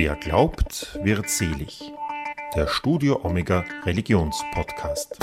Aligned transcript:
Wer 0.00 0.14
glaubt, 0.14 0.96
wird 1.02 1.28
selig. 1.28 1.90
Der 2.54 2.68
Studio 2.68 3.18
Omega 3.24 3.64
Religionspodcast. 3.82 5.18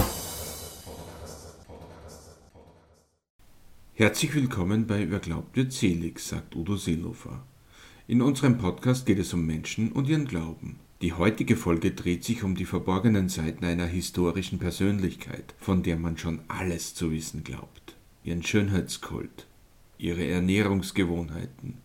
Herzlich 3.94 4.36
willkommen 4.36 4.86
bei 4.86 5.10
Wer 5.10 5.20
glaubt, 5.20 5.56
wird 5.56 5.72
selig, 5.72 6.20
sagt 6.20 6.58
Udo 6.58 6.76
Seelofer. 6.76 7.42
In 8.10 8.22
unserem 8.22 8.58
Podcast 8.58 9.06
geht 9.06 9.20
es 9.20 9.34
um 9.34 9.46
Menschen 9.46 9.94
und 9.94 10.10
ihren 10.10 10.28
Glauben. 10.28 10.82
Die 11.02 11.14
heutige 11.14 11.56
Folge 11.56 11.92
dreht 11.92 12.26
sich 12.26 12.44
um 12.44 12.56
die 12.56 12.66
verborgenen 12.66 13.30
Seiten 13.30 13.64
einer 13.64 13.88
historischen 13.88 14.60
Persönlichkeit, 14.60 15.56
von 15.58 15.84
der 15.84 15.96
man 15.96 16.18
schon 16.18 16.42
alles 16.50 16.94
zu 16.94 17.12
wissen 17.12 17.46
glaubt. 17.46 17.96
Ihren 18.26 18.44
Schönheitskult, 18.44 19.48
ihre 19.98 20.28
Ernährungsgewohnheiten 20.28 21.76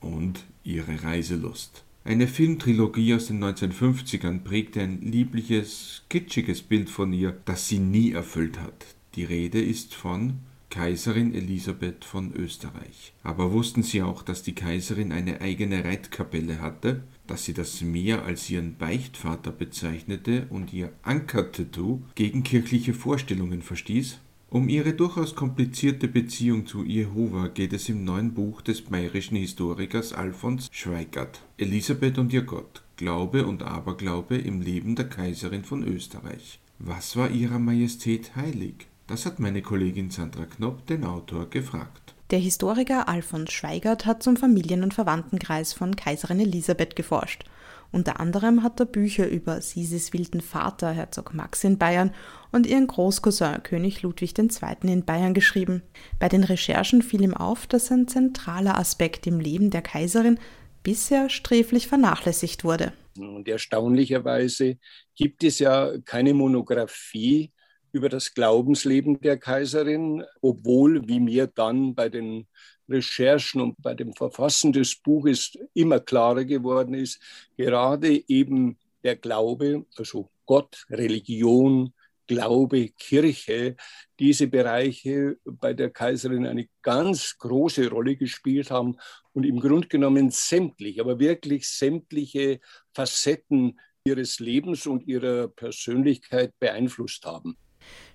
und 0.00 0.44
ihre 0.64 1.02
Reiselust. 1.02 1.84
Eine 2.04 2.26
Filmtrilogie 2.26 3.14
aus 3.14 3.26
den 3.26 3.42
1950ern 3.44 4.40
prägte 4.40 4.80
ein 4.80 5.00
liebliches, 5.02 6.02
kitschiges 6.08 6.60
Bild 6.60 6.90
von 6.90 7.12
ihr, 7.12 7.38
das 7.44 7.68
sie 7.68 7.78
nie 7.78 8.10
erfüllt 8.10 8.58
hat. 8.60 8.86
Die 9.14 9.22
Rede 9.22 9.62
ist 9.62 9.94
von 9.94 10.40
Kaiserin 10.68 11.32
Elisabeth 11.32 12.04
von 12.04 12.32
Österreich. 12.34 13.12
Aber 13.22 13.52
wussten 13.52 13.84
Sie 13.84 14.02
auch, 14.02 14.22
dass 14.22 14.42
die 14.42 14.54
Kaiserin 14.54 15.12
eine 15.12 15.40
eigene 15.40 15.84
Reitkapelle 15.84 16.60
hatte, 16.60 17.04
dass 17.28 17.44
sie 17.44 17.54
das 17.54 17.82
Meer 17.82 18.24
als 18.24 18.50
ihren 18.50 18.76
Beichtvater 18.78 19.52
bezeichnete 19.52 20.46
und 20.50 20.72
ihr 20.72 20.92
Ankertattoo 21.02 22.02
gegen 22.16 22.42
kirchliche 22.42 22.94
Vorstellungen 22.94 23.62
verstieß? 23.62 24.18
Um 24.52 24.68
ihre 24.68 24.92
durchaus 24.92 25.34
komplizierte 25.34 26.08
Beziehung 26.08 26.66
zu 26.66 26.84
Jehova 26.84 27.48
geht 27.48 27.72
es 27.72 27.88
im 27.88 28.04
neuen 28.04 28.34
Buch 28.34 28.60
des 28.60 28.82
bayerischen 28.82 29.38
Historikers 29.38 30.12
Alfons 30.12 30.68
Schweigert. 30.70 31.40
Elisabeth 31.56 32.18
und 32.18 32.34
ihr 32.34 32.42
Gott, 32.42 32.82
Glaube 32.98 33.46
und 33.46 33.62
Aberglaube 33.62 34.36
im 34.36 34.60
Leben 34.60 34.94
der 34.94 35.08
Kaiserin 35.08 35.64
von 35.64 35.82
Österreich. 35.82 36.58
Was 36.78 37.16
war 37.16 37.30
ihrer 37.30 37.58
Majestät 37.58 38.36
heilig? 38.36 38.88
Das 39.06 39.24
hat 39.24 39.40
meine 39.40 39.62
Kollegin 39.62 40.10
Sandra 40.10 40.44
Knopp 40.44 40.86
den 40.86 41.04
Autor 41.04 41.48
gefragt. 41.48 42.12
Der 42.30 42.38
Historiker 42.38 43.08
Alfons 43.08 43.52
Schweigert 43.52 44.04
hat 44.04 44.22
zum 44.22 44.36
Familien- 44.36 44.82
und 44.82 44.92
Verwandtenkreis 44.92 45.72
von 45.72 45.96
Kaiserin 45.96 46.40
Elisabeth 46.40 46.94
geforscht 46.94 47.44
unter 47.92 48.20
anderem 48.20 48.62
hat 48.62 48.80
er 48.80 48.86
Bücher 48.86 49.28
über 49.28 49.60
Sisis 49.60 50.12
wilden 50.12 50.40
Vater, 50.40 50.90
Herzog 50.90 51.34
Max 51.34 51.62
in 51.62 51.78
Bayern, 51.78 52.12
und 52.50 52.66
ihren 52.66 52.86
Großcousin, 52.86 53.62
König 53.62 54.02
Ludwig 54.02 54.36
II. 54.38 54.48
in 54.82 55.04
Bayern 55.04 55.34
geschrieben. 55.34 55.82
Bei 56.18 56.28
den 56.28 56.44
Recherchen 56.44 57.02
fiel 57.02 57.22
ihm 57.22 57.34
auf, 57.34 57.66
dass 57.66 57.90
ein 57.92 58.08
zentraler 58.08 58.78
Aspekt 58.78 59.26
im 59.26 59.40
Leben 59.40 59.70
der 59.70 59.82
Kaiserin 59.82 60.38
bisher 60.82 61.28
sträflich 61.28 61.86
vernachlässigt 61.86 62.64
wurde. 62.64 62.92
Und 63.18 63.46
erstaunlicherweise 63.46 64.78
gibt 65.14 65.44
es 65.44 65.58
ja 65.58 65.92
keine 66.04 66.34
Monographie 66.34 67.52
über 67.92 68.08
das 68.08 68.34
Glaubensleben 68.34 69.20
der 69.20 69.38
Kaiserin, 69.38 70.24
obwohl, 70.40 71.06
wie 71.06 71.20
mir 71.20 71.46
dann 71.46 71.94
bei 71.94 72.08
den 72.08 72.46
Recherchen 72.88 73.60
und 73.60 73.80
bei 73.80 73.94
dem 73.94 74.14
Verfassen 74.14 74.72
des 74.72 74.96
Buches 74.96 75.56
immer 75.74 76.00
klarer 76.00 76.44
geworden 76.44 76.94
ist, 76.94 77.20
gerade 77.56 78.22
eben 78.28 78.78
der 79.04 79.16
Glaube, 79.16 79.86
also 79.96 80.30
Gott, 80.46 80.84
Religion, 80.90 81.92
Glaube, 82.26 82.88
Kirche, 82.88 83.76
diese 84.18 84.46
Bereiche 84.46 85.36
bei 85.44 85.74
der 85.74 85.90
Kaiserin 85.90 86.46
eine 86.46 86.68
ganz 86.80 87.36
große 87.36 87.90
Rolle 87.90 88.16
gespielt 88.16 88.70
haben 88.70 88.96
und 89.32 89.44
im 89.44 89.60
Grunde 89.60 89.88
genommen 89.88 90.30
sämtliche, 90.30 91.00
aber 91.00 91.18
wirklich 91.18 91.68
sämtliche 91.68 92.60
Facetten 92.94 93.78
ihres 94.04 94.38
Lebens 94.40 94.86
und 94.86 95.06
ihrer 95.06 95.48
Persönlichkeit 95.48 96.58
beeinflusst 96.58 97.24
haben. 97.26 97.56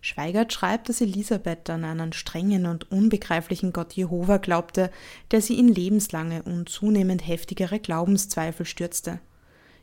Schweigert 0.02 0.54
schreibt, 0.54 0.90
dass 0.90 1.02
Elisabeth 1.02 1.70
an 1.70 1.84
einen 1.84 2.14
strengen 2.14 2.66
und 2.66 2.92
unbegreiflichen 2.92 3.74
Gott 3.74 3.94
Jehova 3.94 4.38
glaubte, 4.38 4.92
der 5.32 5.42
sie 5.42 5.60
in 5.60 5.68
lebenslange 5.68 6.44
und 6.44 6.70
zunehmend 6.70 7.28
heftigere 7.28 7.80
Glaubenszweifel 7.80 8.66
stürzte. 8.66 9.20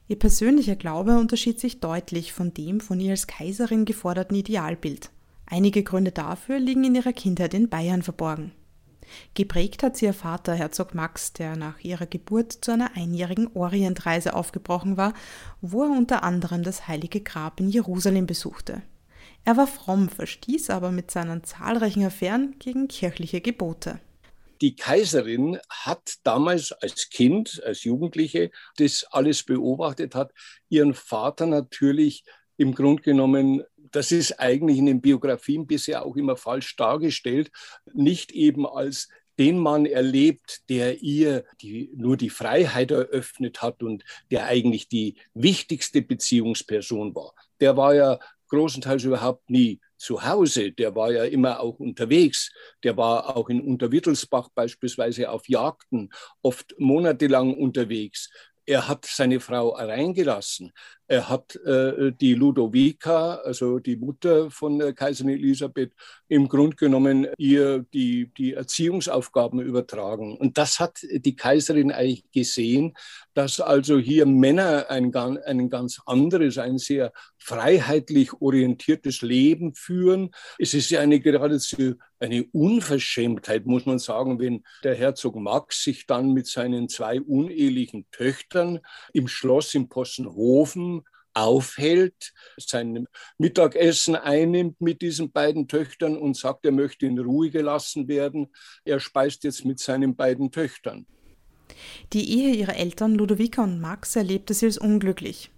Ihr 0.06 0.18
persönlicher 0.18 0.76
Glaube 0.76 1.18
unterschied 1.18 1.58
sich 1.58 1.80
deutlich 1.80 2.32
von 2.32 2.52
dem 2.52 2.80
von 2.80 3.00
ihr 3.00 3.12
als 3.12 3.26
Kaiserin 3.26 3.84
geforderten 3.84 4.36
Idealbild. 4.36 5.10
Einige 5.46 5.82
Gründe 5.82 6.12
dafür 6.12 6.58
liegen 6.58 6.84
in 6.84 6.94
ihrer 6.94 7.12
Kindheit 7.12 7.54
in 7.54 7.68
Bayern 7.68 8.02
verborgen. 8.02 8.52
Geprägt 9.34 9.82
hat 9.82 9.96
sie 9.96 10.06
ihr 10.06 10.14
Vater 10.14 10.54
Herzog 10.54 10.94
Max, 10.94 11.32
der 11.32 11.56
nach 11.56 11.80
ihrer 11.80 12.06
Geburt 12.06 12.52
zu 12.52 12.72
einer 12.72 12.96
einjährigen 12.96 13.50
Orientreise 13.54 14.34
aufgebrochen 14.34 14.96
war, 14.96 15.12
wo 15.60 15.82
er 15.84 15.90
unter 15.90 16.22
anderem 16.22 16.62
das 16.62 16.88
heilige 16.88 17.20
Grab 17.20 17.60
in 17.60 17.68
Jerusalem 17.68 18.26
besuchte. 18.26 18.82
Er 19.46 19.56
war 19.58 19.66
fromm, 19.66 20.08
verstieß 20.08 20.70
aber 20.70 20.90
mit 20.90 21.10
seinen 21.10 21.44
zahlreichen 21.44 22.04
Affären 22.04 22.56
gegen 22.58 22.88
kirchliche 22.88 23.42
Gebote. 23.42 24.00
Die 24.62 24.74
Kaiserin 24.74 25.58
hat 25.68 26.14
damals 26.22 26.72
als 26.72 27.10
Kind, 27.10 27.62
als 27.64 27.84
Jugendliche, 27.84 28.50
das 28.78 29.04
alles 29.10 29.42
beobachtet 29.42 30.14
hat, 30.14 30.32
ihren 30.70 30.94
Vater 30.94 31.44
natürlich 31.44 32.24
im 32.56 32.74
Grunde 32.74 33.02
genommen, 33.02 33.62
das 33.76 34.12
ist 34.12 34.40
eigentlich 34.40 34.78
in 34.78 34.86
den 34.86 35.00
Biografien 35.02 35.66
bisher 35.66 36.06
auch 36.06 36.16
immer 36.16 36.36
falsch 36.36 36.76
dargestellt, 36.76 37.50
nicht 37.92 38.32
eben 38.32 38.66
als 38.66 39.08
den 39.38 39.58
Mann 39.58 39.84
erlebt, 39.84 40.62
der 40.68 41.02
ihr 41.02 41.44
die, 41.60 41.90
nur 41.96 42.16
die 42.16 42.30
Freiheit 42.30 42.92
eröffnet 42.92 43.62
hat 43.62 43.82
und 43.82 44.04
der 44.30 44.46
eigentlich 44.46 44.88
die 44.88 45.16
wichtigste 45.34 46.02
Beziehungsperson 46.02 47.14
war. 47.14 47.34
Der 47.60 47.76
war 47.76 47.94
ja 47.94 48.18
großenteils 48.54 49.04
überhaupt 49.04 49.50
nie 49.50 49.80
zu 49.96 50.22
Hause. 50.22 50.72
Der 50.72 50.94
war 50.94 51.10
ja 51.12 51.24
immer 51.24 51.60
auch 51.60 51.78
unterwegs. 51.78 52.52
Der 52.82 52.96
war 52.96 53.36
auch 53.36 53.48
in 53.48 53.60
Unterwittelsbach 53.60 54.48
beispielsweise 54.54 55.30
auf 55.30 55.48
Jagden, 55.48 56.12
oft 56.42 56.74
monatelang 56.78 57.54
unterwegs. 57.54 58.30
Er 58.66 58.88
hat 58.88 59.04
seine 59.04 59.40
Frau 59.40 59.70
reingelassen. 59.70 60.72
Er 61.06 61.28
hat 61.28 61.56
äh, 61.56 62.12
die 62.12 62.34
Ludovica, 62.34 63.36
also 63.36 63.78
die 63.78 63.96
Mutter 63.96 64.50
von 64.50 64.80
äh, 64.80 64.92
Kaiserin 64.94 65.34
Elisabeth, 65.34 65.92
im 66.28 66.48
Grunde 66.48 66.76
genommen 66.76 67.26
ihr 67.36 67.84
die, 67.92 68.30
die 68.38 68.54
Erziehungsaufgaben 68.54 69.60
übertragen. 69.60 70.36
Und 70.36 70.56
das 70.56 70.80
hat 70.80 71.00
die 71.02 71.36
Kaiserin 71.36 71.92
eigentlich 71.92 72.24
gesehen, 72.32 72.94
dass 73.34 73.60
also 73.60 73.98
hier 73.98 74.24
Männer 74.24 74.86
ein, 74.88 75.14
ein 75.14 75.68
ganz 75.68 76.00
anderes, 76.06 76.56
ein 76.56 76.78
sehr 76.78 77.12
freiheitlich 77.36 78.32
orientiertes 78.40 79.20
Leben 79.20 79.74
führen. 79.74 80.30
Es 80.58 80.72
ist 80.72 80.88
ja 80.88 81.00
eine 81.00 81.20
geradezu 81.20 81.96
eine 82.24 82.44
Unverschämtheit, 82.52 83.66
muss 83.66 83.86
man 83.86 83.98
sagen, 83.98 84.40
wenn 84.40 84.64
der 84.82 84.94
Herzog 84.94 85.36
Max 85.36 85.84
sich 85.84 86.06
dann 86.06 86.32
mit 86.32 86.46
seinen 86.46 86.88
zwei 86.88 87.20
unehelichen 87.20 88.06
Töchtern 88.10 88.80
im 89.12 89.28
Schloss 89.28 89.74
in 89.74 89.88
Possenhofen 89.88 90.93
aufhält, 91.34 92.32
sein 92.56 93.06
Mittagessen 93.38 94.16
einnimmt 94.16 94.80
mit 94.80 95.02
diesen 95.02 95.32
beiden 95.32 95.68
Töchtern 95.68 96.16
und 96.16 96.36
sagt, 96.36 96.64
er 96.64 96.72
möchte 96.72 97.06
in 97.06 97.18
Ruhe 97.18 97.50
gelassen 97.50 98.08
werden. 98.08 98.48
Er 98.84 99.00
speist 99.00 99.44
jetzt 99.44 99.64
mit 99.64 99.80
seinen 99.80 100.16
beiden 100.16 100.50
Töchtern. 100.50 101.06
Die 102.12 102.30
Ehe 102.30 102.54
ihrer 102.54 102.76
Eltern 102.76 103.14
Ludovica 103.14 103.64
und 103.64 103.80
Max 103.80 104.16
erlebte 104.16 104.54
sie 104.54 104.66
als 104.66 104.78
unglücklich. 104.78 105.50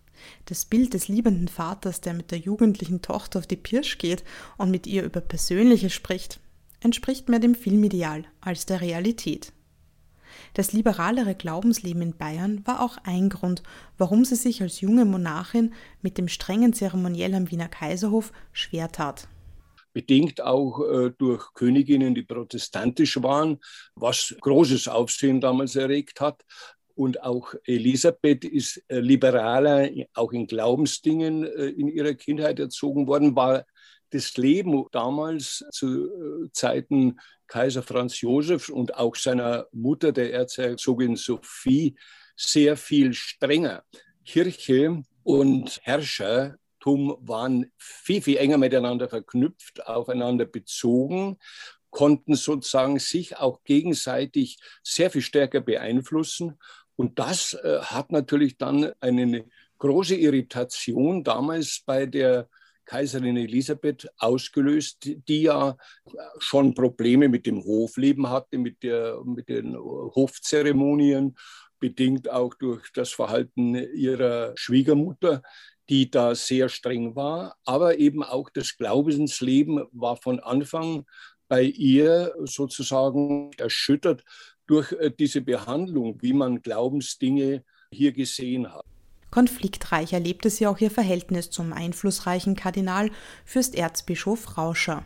Das 0.46 0.64
Bild 0.64 0.94
des 0.94 1.08
liebenden 1.08 1.48
Vaters, 1.48 2.00
der 2.00 2.14
mit 2.14 2.30
der 2.30 2.38
jugendlichen 2.38 3.02
Tochter 3.02 3.38
auf 3.38 3.46
die 3.46 3.56
Pirsch 3.56 3.98
geht 3.98 4.24
und 4.56 4.70
mit 4.70 4.86
ihr 4.86 5.02
über 5.04 5.20
Persönliches 5.20 5.92
spricht, 5.92 6.40
entspricht 6.80 7.28
mehr 7.28 7.38
dem 7.38 7.54
Filmideal 7.54 8.24
als 8.40 8.66
der 8.66 8.80
Realität. 8.80 9.52
Das 10.56 10.72
liberalere 10.72 11.34
Glaubensleben 11.34 12.00
in 12.00 12.16
Bayern 12.16 12.62
war 12.64 12.80
auch 12.80 12.96
ein 13.04 13.28
Grund, 13.28 13.62
warum 13.98 14.24
sie 14.24 14.36
sich 14.36 14.62
als 14.62 14.80
junge 14.80 15.04
Monarchin 15.04 15.74
mit 16.00 16.16
dem 16.16 16.28
strengen 16.28 16.72
Zeremoniell 16.72 17.34
am 17.34 17.50
Wiener 17.50 17.68
Kaiserhof 17.68 18.32
schwer 18.52 18.90
tat 18.90 19.28
bedingt 19.92 20.42
auch 20.42 20.82
äh, 20.82 21.10
durch 21.16 21.54
Königinnen, 21.54 22.14
die 22.14 22.22
protestantisch 22.22 23.22
waren, 23.22 23.58
was 23.94 24.36
großes 24.42 24.88
Aufsehen 24.88 25.40
damals 25.40 25.74
erregt 25.74 26.20
hat. 26.20 26.42
Und 26.94 27.22
auch 27.22 27.54
Elisabeth 27.64 28.44
ist 28.44 28.82
äh, 28.88 28.98
liberaler, 28.98 29.88
auch 30.12 30.32
in 30.32 30.46
Glaubensdingen 30.46 31.44
äh, 31.44 31.68
in 31.68 31.88
ihrer 31.88 32.12
Kindheit 32.12 32.58
erzogen 32.60 33.06
worden, 33.06 33.34
war 33.36 33.64
das 34.10 34.36
Leben 34.36 34.86
damals 34.92 35.64
zu 35.72 36.06
äh, 36.06 36.50
Zeiten 36.52 37.18
Kaiser 37.46 37.82
Franz 37.82 38.20
Josef 38.20 38.68
und 38.68 38.96
auch 38.96 39.14
seiner 39.16 39.66
Mutter, 39.72 40.12
der 40.12 40.32
Erzherzogin 40.32 41.16
Sophie, 41.16 41.96
sehr 42.36 42.76
viel 42.76 43.14
strenger. 43.14 43.84
Kirche 44.24 45.02
und 45.22 45.80
Herrschertum 45.82 47.16
waren 47.20 47.72
viel, 47.78 48.22
viel 48.22 48.36
enger 48.36 48.58
miteinander 48.58 49.08
verknüpft, 49.08 49.86
aufeinander 49.86 50.44
bezogen, 50.44 51.38
konnten 51.90 52.34
sozusagen 52.34 52.98
sich 52.98 53.38
auch 53.38 53.62
gegenseitig 53.64 54.58
sehr 54.82 55.10
viel 55.10 55.22
stärker 55.22 55.60
beeinflussen 55.60 56.58
Und 56.96 57.18
das 57.18 57.54
äh, 57.54 57.80
hat 57.80 58.12
natürlich 58.12 58.58
dann 58.58 58.92
eine 59.00 59.46
große 59.78 60.14
Irritation 60.16 61.24
damals 61.24 61.82
bei 61.84 62.06
der 62.06 62.48
Kaiserin 62.86 63.36
Elisabeth 63.36 64.08
ausgelöst, 64.16 65.10
die 65.28 65.42
ja 65.42 65.76
schon 66.38 66.74
Probleme 66.74 67.28
mit 67.28 67.44
dem 67.44 67.62
Hofleben 67.62 68.30
hatte, 68.30 68.58
mit, 68.58 68.82
der, 68.82 69.20
mit 69.24 69.48
den 69.48 69.76
Hofzeremonien, 69.76 71.36
bedingt 71.78 72.30
auch 72.30 72.54
durch 72.54 72.90
das 72.94 73.12
Verhalten 73.12 73.74
ihrer 73.74 74.52
Schwiegermutter, 74.56 75.42
die 75.88 76.10
da 76.10 76.34
sehr 76.34 76.68
streng 76.68 77.14
war. 77.14 77.56
Aber 77.64 77.98
eben 77.98 78.22
auch 78.22 78.48
das 78.50 78.76
Glaubensleben 78.76 79.84
war 79.92 80.16
von 80.16 80.40
Anfang 80.40 81.04
bei 81.48 81.62
ihr 81.62 82.34
sozusagen 82.44 83.52
erschüttert 83.58 84.24
durch 84.66 84.92
äh, 84.92 85.10
diese 85.16 85.42
Behandlung, 85.42 86.20
wie 86.22 86.32
man 86.32 86.62
Glaubensdinge 86.62 87.64
hier 87.92 88.12
gesehen 88.12 88.72
hat. 88.72 88.84
Konfliktreich 89.30 90.12
erlebte 90.12 90.50
sie 90.50 90.66
auch 90.66 90.78
ihr 90.78 90.90
Verhältnis 90.90 91.50
zum 91.50 91.72
einflussreichen 91.72 92.56
Kardinal 92.56 93.10
Fürsterzbischof 93.44 94.56
Rauscher. 94.56 95.04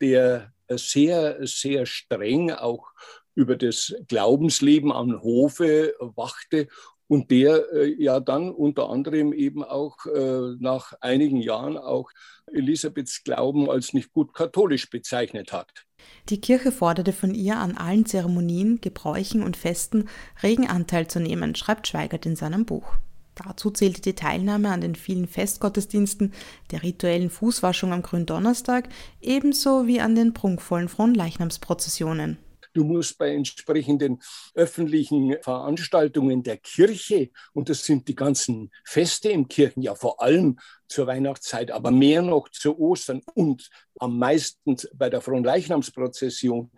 Der 0.00 0.52
sehr, 0.68 1.46
sehr 1.46 1.86
streng 1.86 2.50
auch 2.50 2.92
über 3.34 3.56
das 3.56 3.94
Glaubensleben 4.08 4.90
am 4.90 5.22
Hofe 5.22 5.94
wachte 6.00 6.68
und 7.08 7.30
der 7.30 7.72
äh, 7.72 7.94
ja 8.02 8.20
dann 8.20 8.50
unter 8.50 8.90
anderem 8.90 9.32
eben 9.32 9.62
auch 9.62 10.06
äh, 10.06 10.56
nach 10.58 10.92
einigen 11.00 11.36
Jahren 11.36 11.76
auch 11.76 12.10
Elisabeths 12.52 13.22
Glauben 13.22 13.70
als 13.70 13.92
nicht 13.92 14.12
gut 14.12 14.34
katholisch 14.34 14.90
bezeichnet 14.90 15.52
hat. 15.52 15.70
Die 16.28 16.40
Kirche 16.40 16.72
forderte 16.72 17.12
von 17.12 17.34
ihr 17.34 17.56
an 17.58 17.76
allen 17.76 18.06
Zeremonien, 18.06 18.80
Gebräuchen 18.80 19.42
und 19.42 19.56
Festen 19.56 20.08
regen 20.42 20.68
Anteil 20.68 21.06
zu 21.08 21.20
nehmen, 21.20 21.54
schreibt 21.54 21.86
Schweigert 21.86 22.26
in 22.26 22.36
seinem 22.36 22.64
Buch. 22.64 22.96
Dazu 23.36 23.70
zählte 23.70 24.00
die 24.00 24.14
Teilnahme 24.14 24.70
an 24.70 24.80
den 24.80 24.94
vielen 24.94 25.28
Festgottesdiensten, 25.28 26.32
der 26.70 26.82
rituellen 26.82 27.30
Fußwaschung 27.30 27.92
am 27.92 28.02
Gründonnerstag, 28.02 28.88
ebenso 29.20 29.86
wie 29.86 30.00
an 30.00 30.14
den 30.14 30.32
prunkvollen 30.32 30.88
Fronleichnamsprozessionen. 30.88 32.38
Du 32.72 32.84
musst 32.84 33.16
bei 33.16 33.34
entsprechenden 33.34 34.20
öffentlichen 34.54 35.36
Veranstaltungen 35.40 36.42
der 36.42 36.58
Kirche, 36.58 37.30
und 37.54 37.70
das 37.70 37.84
sind 37.84 38.06
die 38.08 38.14
ganzen 38.14 38.70
Feste 38.84 39.30
im 39.30 39.48
Kirchen, 39.48 39.82
ja 39.82 39.94
vor 39.94 40.20
allem 40.20 40.58
zur 40.88 41.06
Weihnachtszeit, 41.06 41.70
aber 41.70 41.90
mehr 41.90 42.22
noch 42.22 42.48
zu 42.48 42.78
Ostern 42.78 43.22
und 43.34 43.68
am 43.98 44.18
meisten 44.18 44.76
bei 44.94 45.10
der 45.10 45.20
Fronleichnamsprozession, 45.20 46.70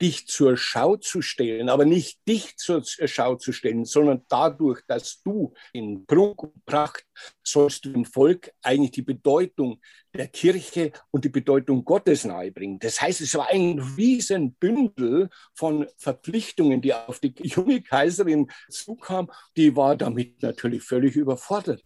dich 0.00 0.26
zur 0.26 0.56
Schau 0.56 0.96
zu 0.96 1.22
stellen, 1.22 1.68
aber 1.68 1.84
nicht 1.84 2.18
dich 2.26 2.56
zur 2.56 2.82
Schau 2.84 3.36
zu 3.36 3.52
stellen, 3.52 3.84
sondern 3.84 4.24
dadurch, 4.28 4.80
dass 4.88 5.22
du 5.22 5.52
in 5.72 6.04
Prunk 6.06 6.42
und 6.42 6.64
Pracht 6.66 7.06
sollst 7.44 7.84
du 7.84 7.92
dem 7.92 8.04
Volk 8.04 8.52
eigentlich 8.62 8.90
die 8.90 9.02
Bedeutung 9.02 9.80
der 10.12 10.28
Kirche 10.28 10.92
und 11.10 11.24
die 11.24 11.28
Bedeutung 11.28 11.84
Gottes 11.84 12.24
nahebringen. 12.24 12.80
Das 12.80 13.00
heißt, 13.00 13.20
es 13.20 13.34
war 13.34 13.48
ein 13.50 13.78
Riesenbündel 13.96 15.30
von 15.54 15.86
Verpflichtungen, 15.96 16.82
die 16.82 16.94
auf 16.94 17.20
die 17.20 17.34
junge 17.42 17.80
Kaiserin 17.80 18.50
zukam. 18.68 19.30
Die 19.56 19.76
war 19.76 19.96
damit 19.96 20.42
natürlich 20.42 20.82
völlig 20.82 21.14
überfordert. 21.14 21.82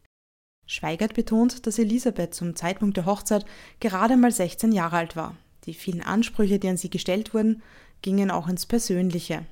Schweigert 0.67 1.15
betont, 1.15 1.67
dass 1.67 1.79
Elisabeth 1.79 2.35
zum 2.35 2.57
Zeitpunkt 2.57 2.97
der 2.97 3.07
Hochzeit 3.07 3.45
gerade 3.81 4.17
mal 4.17 4.33
16 4.33 4.73
Jahre 4.73 4.97
alt 4.97 5.17
war. 5.17 5.37
Die 5.65 5.75
vielen 5.75 6.03
Ansprüche, 6.03 6.59
die 6.59 6.69
an 6.69 6.77
sie 6.77 6.91
gestellt 6.91 7.35
wurden, 7.35 7.63
gingen 8.03 8.31
auch 8.31 8.49
ins 8.49 8.67
Persönliche. 8.67 9.47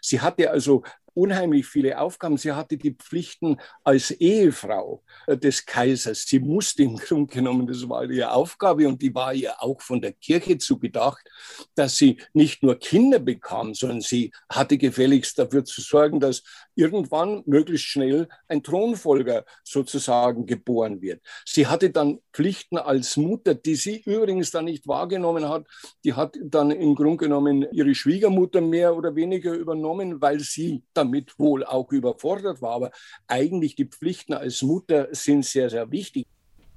Sie 0.00 0.20
hatte 0.20 0.50
also 0.50 0.82
unheimlich 1.18 1.66
viele 1.66 1.98
Aufgaben. 1.98 2.36
Sie 2.36 2.52
hatte 2.52 2.76
die 2.76 2.92
Pflichten 2.92 3.56
als 3.82 4.12
Ehefrau 4.12 5.02
äh, 5.26 5.36
des 5.36 5.66
Kaisers. 5.66 6.22
Sie 6.22 6.38
musste 6.38 6.84
im 6.84 6.96
Grunde 7.08 7.34
genommen, 7.34 7.66
das 7.66 7.88
war 7.88 8.08
ihre 8.08 8.30
Aufgabe 8.30 8.86
und 8.86 9.02
die 9.02 9.14
war 9.14 9.34
ihr 9.34 9.60
auch 9.60 9.80
von 9.80 10.00
der 10.00 10.12
Kirche 10.12 10.58
zugedacht, 10.58 11.28
dass 11.74 11.96
sie 11.96 12.18
nicht 12.32 12.62
nur 12.62 12.78
Kinder 12.78 13.18
bekam, 13.18 13.74
sondern 13.74 14.00
sie 14.00 14.32
hatte 14.48 14.78
gefälligst 14.78 15.38
dafür 15.38 15.64
zu 15.64 15.80
sorgen, 15.80 16.20
dass 16.20 16.42
irgendwann 16.78 17.42
möglichst 17.44 17.86
schnell 17.86 18.28
ein 18.46 18.62
Thronfolger 18.62 19.44
sozusagen 19.64 20.46
geboren 20.46 21.02
wird. 21.02 21.20
Sie 21.44 21.66
hatte 21.66 21.90
dann 21.90 22.20
Pflichten 22.32 22.78
als 22.78 23.16
Mutter, 23.16 23.54
die 23.54 23.74
sie 23.74 24.00
übrigens 24.06 24.52
dann 24.52 24.66
nicht 24.66 24.86
wahrgenommen 24.86 25.48
hat. 25.48 25.66
Die 26.04 26.14
hat 26.14 26.36
dann 26.40 26.70
im 26.70 26.94
Grunde 26.94 27.16
genommen 27.16 27.66
ihre 27.72 27.94
Schwiegermutter 27.94 28.60
mehr 28.60 28.96
oder 28.96 29.16
weniger 29.16 29.54
übernommen, 29.54 30.20
weil 30.20 30.38
sie 30.38 30.84
damit 30.94 31.36
wohl 31.38 31.64
auch 31.64 31.90
überfordert 31.90 32.62
war. 32.62 32.74
Aber 32.74 32.90
eigentlich 33.26 33.74
die 33.74 33.86
Pflichten 33.86 34.34
als 34.34 34.62
Mutter 34.62 35.08
sind 35.10 35.44
sehr, 35.44 35.70
sehr 35.70 35.90
wichtig. 35.90 36.26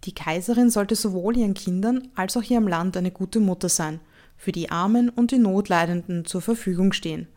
Die 0.03 0.15
Kaiserin 0.15 0.71
sollte 0.71 0.95
sowohl 0.95 1.37
ihren 1.37 1.53
Kindern 1.53 2.09
als 2.15 2.35
auch 2.35 2.43
ihrem 2.43 2.67
Land 2.67 2.97
eine 2.97 3.11
gute 3.11 3.39
Mutter 3.39 3.69
sein, 3.69 3.99
für 4.35 4.51
die 4.51 4.71
Armen 4.71 5.09
und 5.09 5.29
die 5.29 5.37
Notleidenden 5.37 6.25
zur 6.25 6.41
Verfügung 6.41 6.91
stehen 6.91 7.27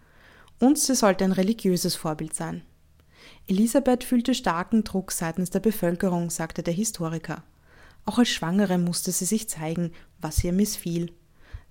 und 0.61 0.79
sie 0.79 0.95
sollte 0.95 1.25
ein 1.25 1.33
religiöses 1.33 1.95
Vorbild 1.95 2.35
sein. 2.35 2.63
Elisabeth 3.47 4.05
fühlte 4.05 4.35
starken 4.35 4.85
Druck 4.85 5.13
seitens 5.13 5.51
der 5.51 5.61
Bevölkerung, 5.61 6.31
sagte 6.31 6.63
der 6.63 6.75
Historiker. 6.75 7.43
Auch 8.07 8.19
als 8.19 8.29
Schwangere 8.29 8.79
musste 8.79 9.13
sie 9.13 9.25
sich 9.25 9.49
zeigen, 9.49 9.93
was 10.21 10.43
ihr 10.45 10.53
missfiel. 10.53 11.13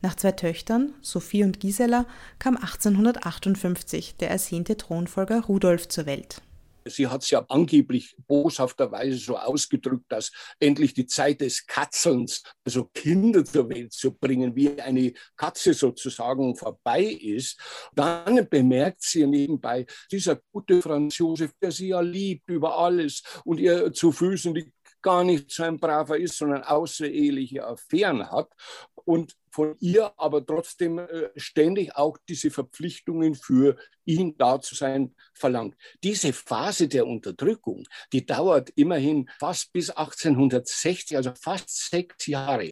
Nach 0.02 0.16
zwei 0.16 0.34
Töchtern, 0.34 0.94
Sophie 1.02 1.44
und 1.44 1.60
Gisela, 1.60 2.06
kam 2.38 2.58
1858 2.58 4.18
der 4.18 4.30
ersehnte 4.30 4.78
Thronfolger 4.78 5.42
Rudolf 5.46 5.88
zur 5.88 6.06
Welt. 6.06 6.42
Sie 6.86 7.08
hat 7.08 7.24
es 7.24 7.30
ja 7.30 7.46
angeblich 7.50 8.16
boshafterweise 8.28 9.18
so 9.18 9.38
ausgedrückt, 9.38 10.06
dass 10.10 10.32
endlich 10.60 10.94
die 10.94 11.06
Zeit 11.06 11.42
des 11.42 11.66
Katzelns, 11.66 12.44
also 12.66 12.86
Kinder 12.94 13.46
zur 13.46 13.70
Welt 13.70 13.94
zu 13.94 14.14
bringen, 14.14 14.56
wie 14.56 14.80
eine 14.82 15.14
Katze 15.36 15.74
sozusagen 15.74 16.56
vorbei 16.56 17.04
ist. 17.04 17.60
Dann 17.94 18.48
bemerkt 18.50 19.02
sie 19.02 19.26
nebenbei, 19.26 19.86
dieser 20.12 20.40
gute 20.52 20.82
Franz 20.82 21.18
Josef, 21.18 21.52
der 21.62 21.72
sie 21.72 21.90
ja 21.90 22.02
liebt 22.02 22.50
über 22.50 22.78
alles 22.78 23.24
und 23.46 23.60
ihr 23.60 23.92
zu 23.94 24.12
Füßen 24.12 24.54
liegt, 24.54 24.74
gar 25.04 25.24
nicht 25.24 25.52
so 25.52 25.64
ein 25.64 25.78
braver 25.78 26.18
ist, 26.18 26.38
sondern 26.38 26.64
außereheliche 26.64 27.66
Affären 27.68 28.32
hat 28.32 28.50
und 29.06 29.36
von 29.50 29.76
ihr 29.80 30.12
aber 30.18 30.46
trotzdem 30.46 31.00
äh, 31.00 31.30
ständig 31.36 31.96
auch 31.96 32.18
diese 32.28 32.50
Verpflichtungen 32.50 33.36
für 33.36 33.78
ihn 34.06 34.36
da 34.38 34.60
zu 34.60 34.76
sein 34.76 35.16
verlangt. 35.34 35.76
Diese 36.04 36.34
Phase 36.34 36.88
der 36.88 37.06
Unterdrückung, 37.06 37.84
die 38.12 38.26
dauert 38.26 38.72
immerhin 38.76 39.30
fast 39.40 39.72
bis 39.74 39.90
1860, 39.90 41.18
also 41.18 41.32
fast 41.40 41.90
sechs 41.90 42.28
Jahre. 42.28 42.72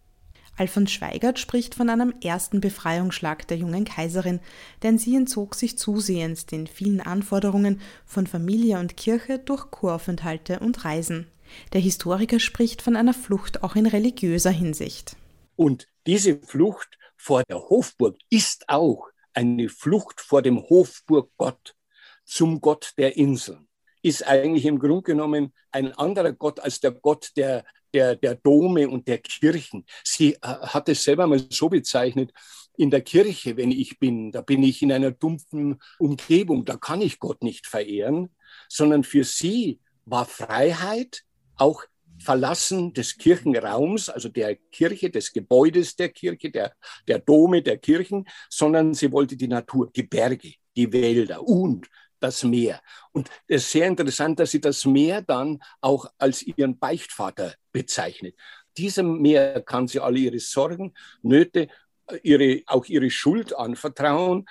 Alfons 0.57 0.91
Schweigert 0.91 1.39
spricht 1.39 1.75
von 1.75 1.89
einem 1.89 2.13
ersten 2.21 2.61
Befreiungsschlag 2.61 3.47
der 3.47 3.57
jungen 3.57 3.85
Kaiserin, 3.85 4.41
denn 4.83 4.97
sie 4.97 5.15
entzog 5.15 5.55
sich 5.55 5.77
zusehends 5.77 6.45
den 6.45 6.67
vielen 6.67 7.01
Anforderungen 7.01 7.81
von 8.05 8.27
Familie 8.27 8.79
und 8.79 8.97
Kirche 8.97 9.39
durch 9.39 9.71
Kuraufenthalte 9.71 10.59
und 10.59 10.83
Reisen. 10.85 11.27
Der 11.73 11.81
Historiker 11.81 12.39
spricht 12.39 12.81
von 12.81 12.95
einer 12.95 13.13
Flucht 13.13 13.63
auch 13.63 13.75
in 13.75 13.85
religiöser 13.85 14.51
Hinsicht. 14.51 15.15
Und 15.55 15.87
diese 16.07 16.39
Flucht 16.39 16.97
vor 17.17 17.43
der 17.43 17.57
Hofburg 17.57 18.17
ist 18.29 18.67
auch 18.67 19.07
eine 19.33 19.69
Flucht 19.69 20.19
vor 20.19 20.41
dem 20.41 20.61
Hofburggott 20.61 21.75
zum 22.25 22.61
Gott 22.61 22.93
der 22.97 23.17
Inseln. 23.17 23.67
Ist 24.01 24.25
eigentlich 24.25 24.65
im 24.65 24.79
Grunde 24.79 25.03
genommen 25.03 25.53
ein 25.71 25.93
anderer 25.93 26.33
Gott 26.33 26.59
als 26.59 26.79
der 26.79 26.91
Gott 26.91 27.29
der, 27.35 27.63
der, 27.93 28.15
der 28.15 28.35
Dome 28.35 28.89
und 28.89 29.07
der 29.07 29.19
Kirchen. 29.19 29.85
Sie 30.03 30.33
äh, 30.33 30.39
hat 30.41 30.89
es 30.89 31.03
selber 31.03 31.27
mal 31.27 31.45
so 31.49 31.69
bezeichnet, 31.69 32.31
in 32.77 32.89
der 32.89 33.01
Kirche, 33.01 33.57
wenn 33.57 33.71
ich 33.71 33.99
bin, 33.99 34.31
da 34.31 34.41
bin 34.41 34.63
ich 34.63 34.81
in 34.81 34.91
einer 34.91 35.11
dumpfen 35.11 35.79
Umgebung, 35.99 36.65
da 36.65 36.77
kann 36.77 37.01
ich 37.01 37.19
Gott 37.19 37.43
nicht 37.43 37.67
verehren, 37.67 38.33
sondern 38.69 39.03
für 39.03 39.23
sie 39.23 39.79
war 40.05 40.25
Freiheit 40.25 41.23
auch 41.57 41.83
Verlassen 42.23 42.93
des 42.93 43.17
Kirchenraums, 43.17 44.09
also 44.09 44.29
der 44.29 44.55
Kirche, 44.71 45.09
des 45.09 45.31
Gebäudes 45.31 45.95
der 45.95 46.09
Kirche, 46.09 46.51
der, 46.51 46.73
der 47.07 47.19
Dome 47.19 47.61
der 47.61 47.77
Kirchen, 47.77 48.27
sondern 48.49 48.93
sie 48.93 49.11
wollte 49.11 49.35
die 49.35 49.47
Natur, 49.47 49.89
die 49.95 50.03
Berge, 50.03 50.53
die 50.75 50.91
Wälder 50.91 51.41
und 51.43 51.89
das 52.19 52.43
Meer. 52.43 52.81
Und 53.11 53.29
es 53.47 53.63
ist 53.63 53.71
sehr 53.71 53.87
interessant, 53.87 54.39
dass 54.39 54.51
sie 54.51 54.61
das 54.61 54.85
Meer 54.85 55.21
dann 55.21 55.59
auch 55.81 56.05
als 56.17 56.43
ihren 56.43 56.77
Beichtvater 56.77 57.55
bezeichnet. 57.71 58.35
Diesem 58.77 59.21
Meer 59.21 59.61
kann 59.61 59.87
sie 59.87 59.99
alle 59.99 60.19
ihre 60.19 60.39
Sorgen, 60.39 60.93
Nöte, 61.23 61.67
ihre, 62.23 62.61
auch 62.67 62.85
ihre 62.85 63.09
Schuld 63.09 63.55
anvertrauen 63.55 64.45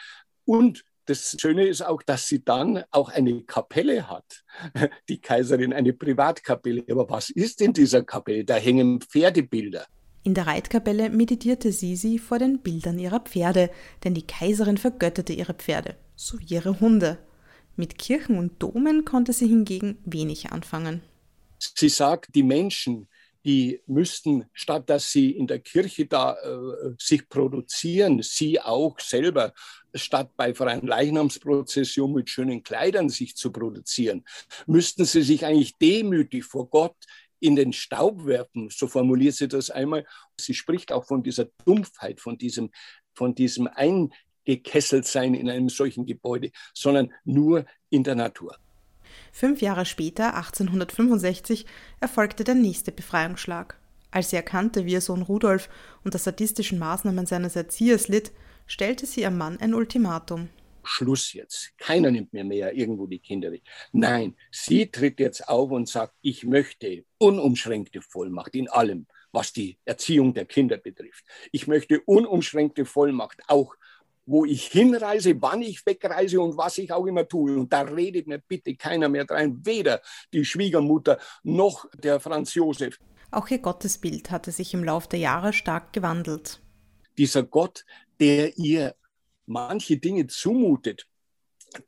und 0.45 0.85
das 1.11 1.37
Schöne 1.41 1.67
ist 1.67 1.83
auch, 1.83 2.03
dass 2.03 2.29
sie 2.29 2.45
dann 2.45 2.85
auch 2.93 3.09
eine 3.09 3.43
Kapelle 3.43 4.09
hat. 4.09 4.45
Die 5.09 5.21
Kaiserin 5.21 5.73
eine 5.73 5.93
Privatkapelle. 5.93 6.85
Aber 6.89 7.11
was 7.11 7.31
ist 7.31 7.61
in 7.61 7.73
dieser 7.73 8.05
Kapelle? 8.05 8.45
Da 8.45 8.55
hängen 8.55 9.01
Pferdebilder. 9.01 9.87
In 10.23 10.35
der 10.35 10.47
Reitkapelle 10.47 11.11
meditierte 11.11 11.73
Sisi 11.73 12.19
vor 12.19 12.39
den 12.39 12.61
Bildern 12.61 12.99
ihrer 12.99 13.21
Pferde, 13.21 13.71
denn 14.05 14.15
die 14.15 14.27
Kaiserin 14.27 14.77
vergötterte 14.77 15.33
ihre 15.33 15.55
Pferde, 15.55 15.97
sowie 16.15 16.45
ihre 16.49 16.79
Hunde. 16.79 17.19
Mit 17.75 17.99
Kirchen 17.99 18.39
und 18.39 18.63
Domen 18.63 19.05
konnte 19.05 19.33
sie 19.33 19.49
hingegen 19.49 19.99
wenig 20.05 20.53
anfangen. 20.53 21.03
Sie 21.59 21.89
sagt, 21.89 22.35
die 22.35 22.43
Menschen, 22.43 23.09
die 23.45 23.81
müssten, 23.87 24.47
statt 24.53 24.91
dass 24.91 25.11
sie 25.11 25.31
in 25.31 25.47
der 25.47 25.61
Kirche 25.61 26.07
da 26.07 26.35
äh, 26.35 26.95
sich 26.99 27.29
produzieren, 27.29 28.23
sie 28.23 28.61
auch 28.61 28.99
selber, 29.01 29.53
statt 29.95 30.31
bei 30.37 30.55
freien 30.55 30.87
Leichnamsprozession 30.87 32.13
mit 32.13 32.31
schönen 32.31 32.63
Kleidern 32.63 33.09
sich 33.09 33.37
zu 33.37 33.51
produzieren, 33.51 34.25
müssten 34.67 35.05
sie 35.05 35.23
sich 35.23 35.45
eigentlich 35.45 35.77
demütig 35.79 36.45
vor 36.45 36.69
Gott 36.69 36.97
in 37.41 37.57
den 37.57 37.73
Staub 37.73 38.27
werfen, 38.27 38.69
so 38.71 38.87
formuliert 38.87 39.35
sie 39.35 39.49
das 39.49 39.71
einmal. 39.71 40.07
Sie 40.39 40.55
spricht 40.55 40.93
auch 40.93 41.07
von 41.07 41.23
dieser 41.23 41.47
Dumpfheit, 41.65 42.21
von 42.21 42.37
diesem, 42.37 42.71
von 43.15 43.35
diesem 43.35 43.67
Eingekesseltsein 43.67 45.35
in 45.35 45.49
einem 45.49 45.71
solchen 45.71 46.05
Gebäude, 46.05 46.51
sondern 46.75 47.13
nur 47.25 47.65
in 47.89 48.05
der 48.05 48.15
Natur. 48.15 48.57
Fünf 49.33 49.63
Jahre 49.63 49.87
später, 49.87 50.35
1865, 50.35 51.67
erfolgte 52.01 52.45
der 52.45 52.55
nächste 52.55 52.93
Befreiungsschlag. 52.93 53.79
Als 54.11 54.31
sie 54.31 54.37
erkannte, 54.37 54.87
wie 54.87 54.93
ihr 54.93 55.01
Sohn 55.01 55.23
Rudolf 55.23 55.69
unter 56.05 56.19
sadistischen 56.19 56.79
Maßnahmen 56.79 57.27
seines 57.27 57.57
Erziehers 57.57 58.09
litt, 58.09 58.33
stellte 58.67 59.07
sie 59.07 59.23
ihrem 59.23 59.39
Mann 59.39 59.59
ein 59.61 59.75
Ultimatum. 59.75 60.49
Schluss 60.83 61.33
jetzt. 61.33 61.73
Keiner 61.79 62.11
nimmt 62.11 62.33
mir 62.33 62.45
mehr 62.45 62.75
irgendwo 62.75 63.07
die 63.07 63.19
Kinder 63.19 63.53
weg. 63.53 63.63
Nein, 63.93 64.35
sie 64.51 64.87
tritt 64.87 65.21
jetzt 65.21 65.49
auf 65.49 65.71
und 65.71 65.89
sagt, 65.89 66.15
ich 66.23 66.45
möchte 66.45 67.05
unumschränkte 67.19 68.03
Vollmacht 68.03 68.55
in 68.55 68.69
allem, 68.69 69.07
was 69.33 69.53
die 69.53 69.79
Erziehung 69.85 70.35
der 70.35 70.47
Kinder 70.47 70.79
betrifft. 70.79 71.25
Ich 71.53 71.67
möchte 71.67 72.01
unumschränkte 72.01 72.85
Vollmacht 72.85 73.41
auch 73.49 73.75
wo 74.31 74.45
ich 74.45 74.67
hinreise, 74.67 75.35
wann 75.43 75.61
ich 75.61 75.85
wegreise 75.85 76.41
und 76.41 76.57
was 76.57 76.79
ich 76.79 76.93
auch 76.93 77.05
immer 77.05 77.27
tue. 77.27 77.59
Und 77.59 77.73
da 77.73 77.83
redet 77.83 78.29
mir 78.29 78.39
bitte 78.39 78.77
keiner 78.77 79.09
mehr 79.09 79.29
rein, 79.29 79.59
weder 79.67 80.01
die 80.33 80.45
Schwiegermutter 80.45 81.19
noch 81.43 81.87
der 81.97 82.21
Franz 82.21 82.55
Josef. 82.55 82.97
Auch 83.33 83.49
ihr 83.49 83.59
Gottesbild 83.59 84.31
hatte 84.31 84.53
sich 84.53 84.73
im 84.73 84.85
Laufe 84.85 85.09
der 85.09 85.19
Jahre 85.19 85.53
stark 85.53 85.93
gewandelt. 85.93 86.63
Dieser 87.19 87.43
Gott, 87.43 87.85
der 88.21 88.57
ihr 88.57 88.95
manche 89.47 89.97
Dinge 89.97 90.29
zumutet, 90.29 91.09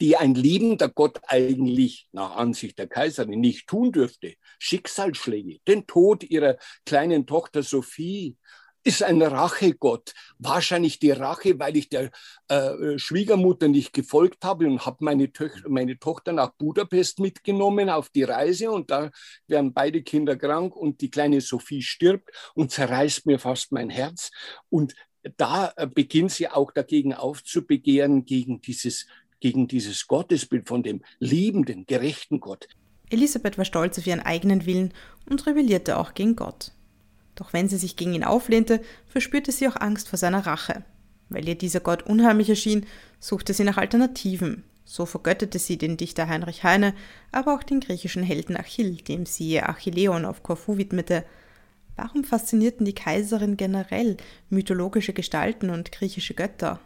die 0.01 0.17
ein 0.17 0.35
liebender 0.35 0.89
Gott 0.89 1.21
eigentlich 1.29 2.09
nach 2.11 2.37
Ansicht 2.37 2.77
der 2.79 2.89
Kaiserin 2.89 3.41
nicht 3.41 3.69
tun 3.69 3.93
dürfte. 3.93 4.35
Schicksalsschläge, 4.59 5.61
den 5.69 5.87
Tod 5.87 6.25
ihrer 6.25 6.57
kleinen 6.85 7.25
Tochter 7.25 7.63
Sophie, 7.63 8.37
ist 8.85 9.03
ein 9.03 9.23
Rachegott. 9.23 10.13
Wahrscheinlich 10.39 10.99
die 10.99 11.11
Rache, 11.11 11.59
weil 11.59 11.77
ich 11.77 11.89
der 11.89 12.11
äh, 12.49 12.99
Schwiegermutter 12.99 13.69
nicht 13.69 13.93
gefolgt 13.93 14.45
habe 14.45 14.67
und 14.67 14.85
habe 14.85 14.99
meine, 15.01 15.31
meine 15.69 15.99
Tochter 15.99 16.33
nach 16.33 16.51
Budapest 16.55 17.21
mitgenommen 17.21 17.91
auf 17.91 18.09
die 18.11 18.25
Reise 18.25 18.71
und 18.71 18.91
da 18.91 19.11
werden 19.47 19.73
beide 19.73 20.03
Kinder 20.03 20.37
krank 20.37 20.77
und 20.77 21.01
die 21.01 21.11
kleine 21.11 21.41
Sophie 21.41 21.83
stirbt 21.83 22.31
und 22.55 22.71
zerreißt 22.71 23.27
mir 23.27 23.39
fast 23.39 23.73
mein 23.73 23.91
Herz. 23.91 24.31
Und 24.69 24.95
da 25.37 25.73
äh, 25.77 25.87
beginnt 25.87 26.33
sie 26.33 26.49
auch 26.49 26.73
dagegen 26.73 27.15
aufzubegehren, 27.15 28.25
gegen 28.25 28.61
dieses, 28.61 29.07
gegen 29.41 29.69
dieses 29.69 30.07
Gottesbild 30.07 30.69
von 30.69 30.83
dem 30.83 31.03
liebenden, 31.19 31.87
gerechten 31.87 32.41
Gott. 32.41 32.69
Elisabeth 33.11 33.59
war 33.59 33.65
stolz 33.65 33.99
auf 33.99 34.07
ihren 34.07 34.21
eigenen 34.21 34.67
Willen 34.67 34.95
und 35.29 35.47
rebellierte 35.47 35.99
auch 35.99 36.15
gegen 36.15 36.35
Gott. 36.35 36.73
Doch 37.35 37.53
wenn 37.53 37.69
sie 37.69 37.79
sich 37.79 37.97
gegen 37.97 38.15
ihn 38.15 38.25
auflehnte, 38.25 38.81
verspürte 39.07 39.53
sie 39.53 39.69
auch 39.69 39.77
Angst 39.77 40.09
vor 40.09 40.19
seiner 40.19 40.47
Rache. 40.47 40.85
Weil 41.29 41.49
ihr 41.49 41.55
dieser 41.57 41.81
Gott 41.81 42.03
unheimlich 42.03 42.51
erschien, 42.51 42.87
suchte 43.21 43.55
sie 43.55 43.65
nach 43.65 43.79
Alternativen. 43.79 44.65
So 44.85 45.07
vergötterte 45.07 45.59
sie 45.59 45.79
den 45.79 45.97
Dichter 45.97 46.29
Heinrich 46.29 46.65
Heine, 46.65 46.95
aber 47.31 47.55
auch 47.55 47.63
den 47.63 47.81
griechischen 47.81 48.23
Helden 48.23 48.57
Achill, 48.57 48.97
dem 48.97 49.25
sie 49.27 49.49
ihr 49.49 49.69
Achilleon 49.69 50.25
auf 50.25 50.43
Korfu 50.43 50.77
widmete. 50.77 51.25
Warum 51.97 52.25
faszinierten 52.25 52.85
die 52.85 52.95
Kaiserin 52.95 53.57
generell 53.57 54.17
mythologische 54.51 55.13
Gestalten 55.13 55.71
und 55.71 55.93
griechische 55.93 56.35
Götter? 56.35 56.81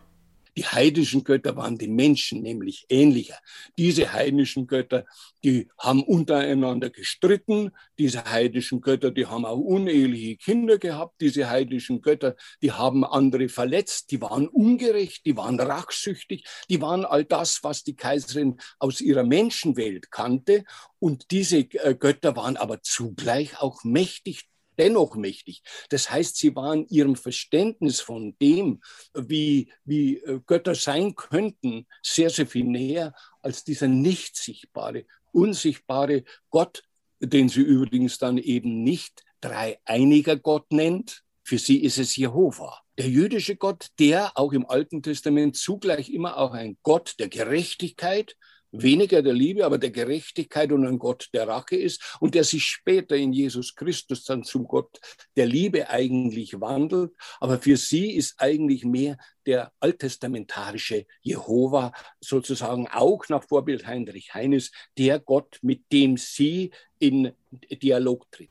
Die 0.57 0.65
heidnischen 0.65 1.23
Götter 1.23 1.57
waren 1.57 1.77
den 1.77 1.95
Menschen 1.95 2.43
nämlich 2.43 2.87
ähnlicher. 2.89 3.39
Diese 3.77 4.13
heidnischen 4.13 4.67
Götter, 4.67 5.05
die 5.45 5.69
haben 5.79 6.03
untereinander 6.03 6.91
gestritten. 6.91 7.73
Diese 7.99 8.25
heidnischen 8.25 8.81
Götter, 8.81 9.11
die 9.11 9.27
haben 9.27 9.45
auch 9.45 9.59
uneheliche 9.59 10.37
Kinder 10.37 10.79
gehabt. 10.79 11.21
Diese 11.21 11.51
heidnischen 11.51 12.01
Götter, 12.01 12.37
die 12.63 12.73
haben 12.73 13.05
andere 13.05 13.49
verletzt. 13.49 14.11
Die 14.11 14.21
waren 14.21 14.49
ungerecht, 14.49 15.27
die 15.27 15.37
waren 15.37 15.61
rachsüchtig. 15.61 16.45
Die 16.71 16.81
waren 16.81 17.05
all 17.05 17.25
das, 17.25 17.63
was 17.63 17.85
die 17.85 17.95
Kaiserin 17.95 18.57
aus 18.79 19.01
ihrer 19.01 19.25
Menschenwelt 19.25 20.11
kannte. 20.11 20.65
Und 20.99 21.31
diese 21.31 21.59
äh, 21.59 21.95
Götter 21.95 22.35
waren 22.37 22.57
aber 22.57 22.81
zugleich 22.83 23.61
auch 23.61 23.85
mächtig 23.85 24.49
dennoch 24.79 25.17
mächtig. 25.17 25.63
Das 25.91 26.11
heißt, 26.11 26.37
sie 26.37 26.55
waren 26.55 26.87
ihrem 26.89 27.17
Verständnis 27.17 28.01
von 28.01 28.37
dem, 28.41 28.81
wie, 29.15 29.73
wie 29.85 30.19
äh, 30.19 30.41
Götter 30.47 30.75
sein 30.75 31.15
könnten, 31.15 31.87
sehr, 32.03 32.31
sehr 32.31 32.47
viel 32.47 32.65
näher 32.65 33.15
als 33.43 33.65
dieser 33.65 33.89
nicht 33.89 34.37
sichtbare, 34.37 35.07
unsichtbare 35.33 36.25
Gott, 36.51 36.83
den 37.21 37.49
sie 37.49 37.63
übrigens 37.63 38.19
dann 38.19 38.39
eben 38.39 38.83
nicht 38.83 39.25
dreieiniger 39.41 40.37
Gott 40.37 40.71
nennt. 40.73 41.23
Für 41.43 41.59
sie 41.59 41.83
ist 41.83 41.99
es 41.99 42.17
Jehova. 42.17 42.81
Der 42.99 43.09
jüdische 43.09 43.57
Gott, 43.57 43.89
der 43.99 44.33
auch 44.37 44.53
im 44.53 44.69
Alten 44.69 45.03
Testament 45.03 45.57
zugleich 45.57 46.11
immer 46.11 46.39
auch 46.39 46.53
ein 46.53 46.77
Gott 46.83 47.15
der 47.19 47.29
Gerechtigkeit, 47.29 48.37
weniger 48.83 49.23
der 49.23 49.33
Liebe, 49.33 49.65
aber 49.65 49.79
der 49.79 49.91
Gerechtigkeit 49.91 50.73
und 50.73 50.87
ein 50.87 50.99
Gott 50.99 51.29
der 51.33 51.49
Rache 51.49 51.77
ist 51.77 52.17
und 52.21 52.35
der 52.35 52.45
sich 52.45 52.65
später 52.65 53.17
in 53.17 53.33
Jesus 53.33 53.75
Christus 53.75 54.25
dann 54.25 54.45
zum 54.45 54.67
Gott 54.67 54.99
der 55.37 55.47
Liebe 55.47 55.89
eigentlich 55.89 56.61
wandelt. 56.61 57.13
Aber 57.41 57.59
für 57.59 57.77
sie 57.77 58.13
ist 58.13 58.35
eigentlich 58.39 58.85
mehr 58.85 59.19
der 59.47 59.73
alttestamentarische 59.81 61.07
Jehova 61.23 61.93
sozusagen 62.21 62.89
auch 62.89 63.29
nach 63.29 63.45
Vorbild 63.45 63.87
Heinrich 63.87 64.35
Heines 64.35 64.73
der 64.99 65.21
Gott, 65.21 65.59
mit 65.63 65.83
dem 65.93 66.17
sie 66.17 66.71
in 66.99 67.33
Dialog 67.71 68.31
tritt. 68.31 68.51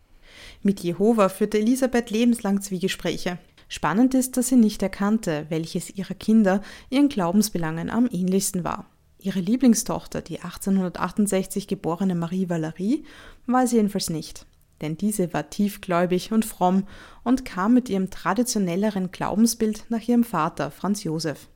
Mit 0.62 0.80
Jehova 0.82 1.30
führte 1.30 1.60
Elisabeth 1.60 2.10
lebenslang 2.10 2.62
Zwiegespräche. 2.62 3.38
Spannend 3.68 4.14
ist, 4.14 4.38
dass 4.38 4.50
sie 4.50 4.56
nicht 4.56 4.82
erkannte, 4.84 5.48
welches 5.50 5.90
ihrer 5.90 6.14
Kinder 6.14 6.62
ihren 6.90 7.10
Glaubensbelangen 7.10 7.90
am 7.90 8.08
ähnlichsten 8.12 8.64
war. 8.64 8.90
Ihre 9.26 9.40
Lieblingstochter, 9.40 10.22
die 10.22 10.42
1868 10.42 11.68
geborene 11.68 12.14
Marie 12.14 12.48
Valerie, 12.48 13.06
war 13.48 13.66
sie 13.66 13.78
jedenfalls 13.78 14.12
nicht, 14.12 14.46
denn 14.82 14.98
diese 14.98 15.34
war 15.34 15.50
tiefgläubig 15.50 16.32
und 16.32 16.46
fromm 16.46 16.88
und 17.24 17.44
kam 17.44 17.74
mit 17.74 17.90
ihrem 17.90 18.12
traditionelleren 18.12 19.12
Glaubensbild 19.12 19.86
nach 19.90 20.08
ihrem 20.08 20.24
Vater 20.24 20.70
Franz 20.70 21.04
Josef. 21.04 21.48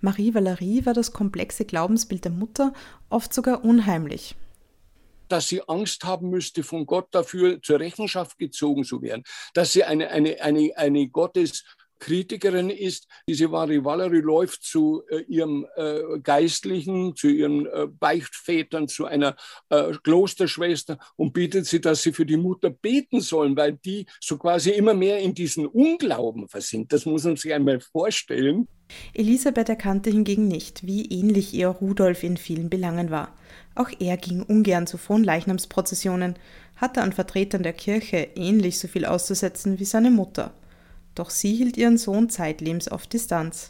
Marie 0.00 0.34
Valerie 0.34 0.86
war 0.86 0.92
das 0.92 1.12
komplexe 1.12 1.64
Glaubensbild 1.64 2.24
der 2.24 2.32
Mutter 2.32 2.72
oft 3.10 3.32
sogar 3.32 3.64
unheimlich 3.64 4.34
dass 5.28 5.48
sie 5.48 5.66
Angst 5.66 6.04
haben 6.04 6.28
müsste, 6.28 6.62
von 6.62 6.84
Gott 6.84 7.08
dafür 7.12 7.60
zur 7.62 7.80
Rechenschaft 7.80 8.38
gezogen 8.38 8.84
zu 8.84 9.00
werden, 9.00 9.24
dass 9.54 9.72
sie 9.72 9.82
eine, 9.82 10.10
eine, 10.10 10.40
eine, 10.42 10.70
eine 10.76 11.08
Gottes 11.08 11.64
Kritikerin 11.98 12.70
ist. 12.70 13.06
Diese 13.28 13.48
Marie 13.48 13.84
Valerie 13.84 14.20
läuft 14.20 14.62
zu 14.62 15.02
äh, 15.08 15.20
ihrem 15.22 15.66
äh, 15.76 16.18
Geistlichen, 16.22 17.16
zu 17.16 17.28
ihren 17.28 17.66
äh, 17.66 17.86
Beichtvätern, 17.88 18.88
zu 18.88 19.06
einer 19.06 19.36
äh, 19.70 19.92
Klosterschwester 20.02 20.98
und 21.16 21.32
bittet 21.32 21.66
sie, 21.66 21.80
dass 21.80 22.02
sie 22.02 22.12
für 22.12 22.26
die 22.26 22.36
Mutter 22.36 22.70
beten 22.70 23.20
sollen, 23.20 23.56
weil 23.56 23.72
die 23.72 24.06
so 24.20 24.36
quasi 24.38 24.70
immer 24.70 24.94
mehr 24.94 25.18
in 25.18 25.34
diesen 25.34 25.66
Unglauben 25.66 26.48
versinkt. 26.48 26.92
Das 26.92 27.06
muss 27.06 27.24
man 27.24 27.36
sich 27.36 27.52
einmal 27.52 27.80
vorstellen. 27.80 28.68
Elisabeth 29.14 29.68
erkannte 29.68 30.10
hingegen 30.10 30.48
nicht, 30.48 30.86
wie 30.86 31.06
ähnlich 31.06 31.54
ihr 31.54 31.68
Rudolf 31.68 32.22
in 32.22 32.36
vielen 32.36 32.68
Belangen 32.70 33.10
war. 33.10 33.34
Auch 33.74 33.90
er 33.98 34.16
ging 34.16 34.42
ungern 34.42 34.86
zu 34.86 34.98
Fronleichnamsprozessionen, 34.98 36.36
hatte 36.76 37.02
an 37.02 37.12
Vertretern 37.12 37.62
der 37.62 37.72
Kirche 37.72 38.28
ähnlich 38.36 38.78
so 38.78 38.88
viel 38.88 39.04
auszusetzen 39.04 39.78
wie 39.78 39.84
seine 39.84 40.10
Mutter. 40.10 40.52
Doch 41.14 41.30
sie 41.30 41.54
hielt 41.54 41.76
ihren 41.76 41.98
Sohn 41.98 42.28
zeitlebens 42.28 42.88
auf 42.88 43.06
Distanz. 43.06 43.68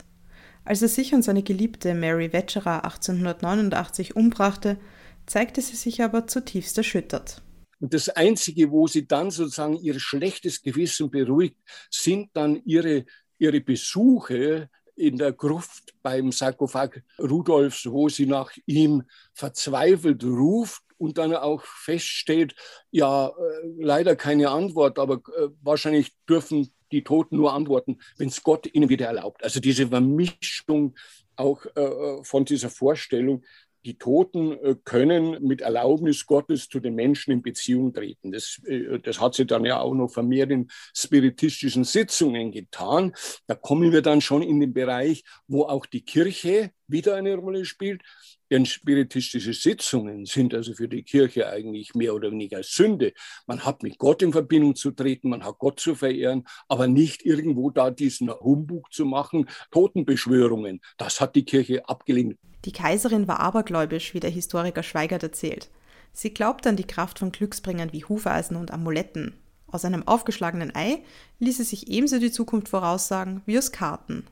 Als 0.64 0.80
er 0.80 0.88
sich 0.88 1.12
und 1.12 1.22
seine 1.22 1.42
Geliebte 1.42 1.94
Mary 1.94 2.30
Vetcherer 2.32 2.84
1889 2.84 4.16
umbrachte, 4.16 4.78
zeigte 5.26 5.60
sie 5.60 5.76
sich 5.76 6.02
aber 6.02 6.26
zutiefst 6.26 6.78
erschüttert. 6.78 7.42
Und 7.80 7.92
das 7.92 8.08
Einzige, 8.08 8.70
wo 8.70 8.86
sie 8.86 9.06
dann 9.06 9.30
sozusagen 9.30 9.76
ihr 9.76 9.98
schlechtes 10.00 10.62
Gewissen 10.62 11.10
beruhigt, 11.10 11.58
sind 11.90 12.30
dann 12.32 12.62
ihre, 12.64 13.04
ihre 13.38 13.60
Besuche 13.60 14.70
in 14.96 15.18
der 15.18 15.32
Gruft 15.32 15.92
beim 16.02 16.32
Sarkophag 16.32 17.02
Rudolfs, 17.18 17.84
wo 17.86 18.08
sie 18.08 18.26
nach 18.26 18.52
ihm 18.64 19.02
verzweifelt 19.32 20.24
ruft 20.24 20.82
und 20.96 21.18
dann 21.18 21.34
auch 21.34 21.62
feststellt, 21.62 22.54
ja, 22.90 23.28
äh, 23.28 23.32
leider 23.78 24.16
keine 24.16 24.50
Antwort, 24.50 24.98
aber 24.98 25.16
äh, 25.16 25.48
wahrscheinlich 25.60 26.12
dürfen 26.28 26.72
die 26.94 27.04
Toten 27.04 27.36
nur 27.36 27.52
antworten, 27.52 27.98
wenn 28.16 28.28
es 28.28 28.42
Gott 28.42 28.66
ihnen 28.72 28.88
wieder 28.88 29.06
erlaubt. 29.06 29.44
Also 29.44 29.60
diese 29.60 29.88
Vermischung 29.88 30.94
auch 31.36 31.64
äh, 31.76 32.22
von 32.22 32.44
dieser 32.44 32.70
Vorstellung, 32.70 33.44
die 33.84 33.98
Toten 33.98 34.52
äh, 34.52 34.76
können 34.84 35.42
mit 35.42 35.60
Erlaubnis 35.60 36.26
Gottes 36.26 36.68
zu 36.68 36.80
den 36.80 36.94
Menschen 36.94 37.32
in 37.32 37.42
Beziehung 37.42 37.92
treten. 37.92 38.32
Das, 38.32 38.60
äh, 38.66 38.98
das 38.98 39.20
hat 39.20 39.34
sie 39.34 39.46
dann 39.46 39.64
ja 39.64 39.80
auch 39.80 39.94
noch 39.94 40.08
vermehrt 40.08 40.50
in 40.50 40.68
spiritistischen 40.94 41.84
Sitzungen 41.84 42.50
getan. 42.50 43.12
Da 43.46 43.54
kommen 43.54 43.92
wir 43.92 44.02
dann 44.02 44.20
schon 44.20 44.42
in 44.42 44.60
den 44.60 44.72
Bereich, 44.72 45.24
wo 45.46 45.64
auch 45.64 45.86
die 45.86 46.04
Kirche 46.04 46.70
wieder 46.86 47.14
eine 47.16 47.34
Rolle 47.36 47.64
spielt. 47.64 48.02
Denn 48.50 48.66
spiritistische 48.66 49.54
Sitzungen 49.54 50.26
sind 50.26 50.54
also 50.54 50.74
für 50.74 50.88
die 50.88 51.02
Kirche 51.02 51.48
eigentlich 51.48 51.94
mehr 51.94 52.14
oder 52.14 52.30
weniger 52.30 52.62
Sünde. 52.62 53.14
Man 53.46 53.64
hat 53.64 53.82
mit 53.82 53.98
Gott 53.98 54.22
in 54.22 54.32
Verbindung 54.32 54.76
zu 54.76 54.90
treten, 54.90 55.30
man 55.30 55.44
hat 55.44 55.58
Gott 55.58 55.80
zu 55.80 55.94
verehren, 55.94 56.46
aber 56.68 56.86
nicht 56.86 57.24
irgendwo 57.24 57.70
da 57.70 57.90
diesen 57.90 58.30
Humbug 58.30 58.92
zu 58.92 59.06
machen, 59.06 59.48
Totenbeschwörungen. 59.70 60.80
Das 60.98 61.20
hat 61.20 61.36
die 61.36 61.44
Kirche 61.44 61.88
abgelehnt. 61.88 62.38
Die 62.64 62.72
Kaiserin 62.72 63.28
war 63.28 63.40
abergläubisch, 63.40 64.14
wie 64.14 64.20
der 64.20 64.30
Historiker 64.30 64.82
Schweigert 64.82 65.22
erzählt. 65.22 65.68
Sie 66.12 66.32
glaubte 66.32 66.68
an 66.68 66.76
die 66.76 66.86
Kraft 66.86 67.18
von 67.18 67.32
Glücksbringern 67.32 67.92
wie 67.92 68.04
Hufeisen 68.04 68.56
und 68.56 68.70
Amuletten. 68.70 69.34
Aus 69.66 69.84
einem 69.84 70.06
aufgeschlagenen 70.06 70.74
Ei 70.74 71.02
ließe 71.40 71.64
sich 71.64 71.88
ebenso 71.88 72.18
die 72.18 72.30
Zukunft 72.30 72.68
voraussagen 72.68 73.42
wie 73.44 73.58
aus 73.58 73.72
Karten. 73.72 74.24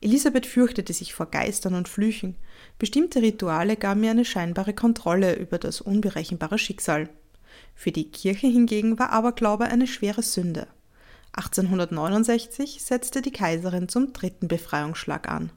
Elisabeth 0.00 0.46
fürchtete 0.46 0.92
sich 0.92 1.14
vor 1.14 1.26
Geistern 1.26 1.74
und 1.74 1.88
Flüchen. 1.88 2.34
Bestimmte 2.78 3.22
Rituale 3.22 3.76
gaben 3.76 4.02
ihr 4.02 4.10
eine 4.10 4.24
scheinbare 4.24 4.72
Kontrolle 4.72 5.36
über 5.36 5.58
das 5.58 5.80
unberechenbare 5.80 6.58
Schicksal. 6.58 7.08
Für 7.74 7.92
die 7.92 8.10
Kirche 8.10 8.48
hingegen 8.48 8.98
war 8.98 9.10
Aberglaube 9.10 9.66
eine 9.66 9.86
schwere 9.86 10.22
Sünde. 10.22 10.66
1869 11.34 12.82
setzte 12.82 13.22
die 13.22 13.30
Kaiserin 13.30 13.88
zum 13.88 14.12
dritten 14.12 14.48
Befreiungsschlag 14.48 15.28
an. 15.28 15.52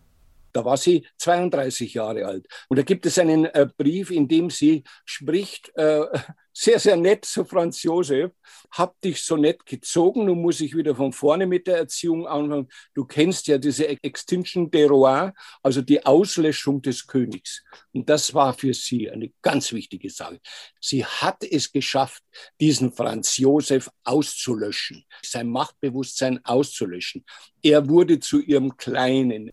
Da 0.55 0.63
war 0.63 0.77
sie 0.77 1.05
32 1.17 1.95
Jahre 1.95 2.25
alt. 2.25 2.47
Und 2.69 2.77
da 2.77 2.83
gibt 2.83 3.05
es 3.05 3.19
einen 3.19 3.43
äh, 3.43 3.67
Brief, 3.77 4.09
in 4.09 4.25
dem 4.29 4.50
sie 4.50 4.85
spricht, 5.03 5.69
äh, 5.75 6.05
sehr, 6.53 6.79
sehr 6.79 6.95
nett 6.95 7.25
zu 7.25 7.43
Franz 7.43 7.83
Josef, 7.83 8.31
hab 8.71 9.00
dich 9.01 9.21
so 9.21 9.35
nett 9.35 9.65
gezogen, 9.65 10.24
nun 10.24 10.41
muss 10.41 10.62
ich 10.62 10.74
wieder 10.74 10.95
von 10.95 11.12
vorne 11.12 11.45
mit 11.45 11.67
der 11.67 11.79
Erziehung 11.79 12.25
anfangen. 12.25 12.69
Du 12.93 13.03
kennst 13.03 13.47
ja 13.47 13.57
diese 13.57 13.85
Extinction 14.01 14.71
des 14.71 14.89
Rois, 14.89 15.33
also 15.62 15.81
die 15.81 16.05
Auslöschung 16.05 16.81
des 16.81 17.05
Königs. 17.05 17.62
Und 17.91 18.07
das 18.09 18.33
war 18.33 18.53
für 18.53 18.74
sie 18.74 19.12
eine 19.12 19.33
ganz 19.41 19.74
wichtige 19.74 20.09
Sache. 20.09 20.39
Sie 20.79 21.03
hat 21.03 21.43
es 21.43 21.69
geschafft, 21.69 22.24
diesen 22.62 22.93
Franz 22.93 23.35
Josef 23.35 23.89
auszulöschen, 24.05 25.03
sein 25.21 25.50
Machtbewusstsein 25.50 26.39
auszulöschen. 26.45 27.25
Er 27.62 27.89
wurde 27.89 28.21
zu 28.21 28.39
ihrem 28.39 28.77
Kleinen. 28.77 29.51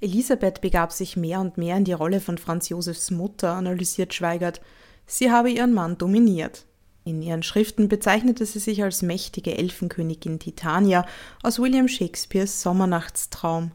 Elisabeth 0.00 0.60
begab 0.60 0.92
sich 0.92 1.16
mehr 1.16 1.40
und 1.40 1.58
mehr 1.58 1.76
in 1.76 1.84
die 1.84 1.92
Rolle 1.92 2.20
von 2.20 2.38
Franz 2.38 2.68
Josefs 2.68 3.10
Mutter, 3.10 3.52
analysiert 3.52 4.14
Schweigert. 4.14 4.60
Sie 5.06 5.30
habe 5.30 5.50
ihren 5.50 5.72
Mann 5.74 5.98
dominiert. 5.98 6.66
In 7.04 7.22
ihren 7.22 7.42
Schriften 7.42 7.88
bezeichnete 7.88 8.44
sie 8.44 8.58
sich 8.58 8.82
als 8.82 9.02
mächtige 9.02 9.56
Elfenkönigin 9.56 10.38
Titania 10.38 11.06
aus 11.42 11.58
William 11.58 11.88
Shakespeares 11.88 12.62
Sommernachtstraum. 12.62 13.72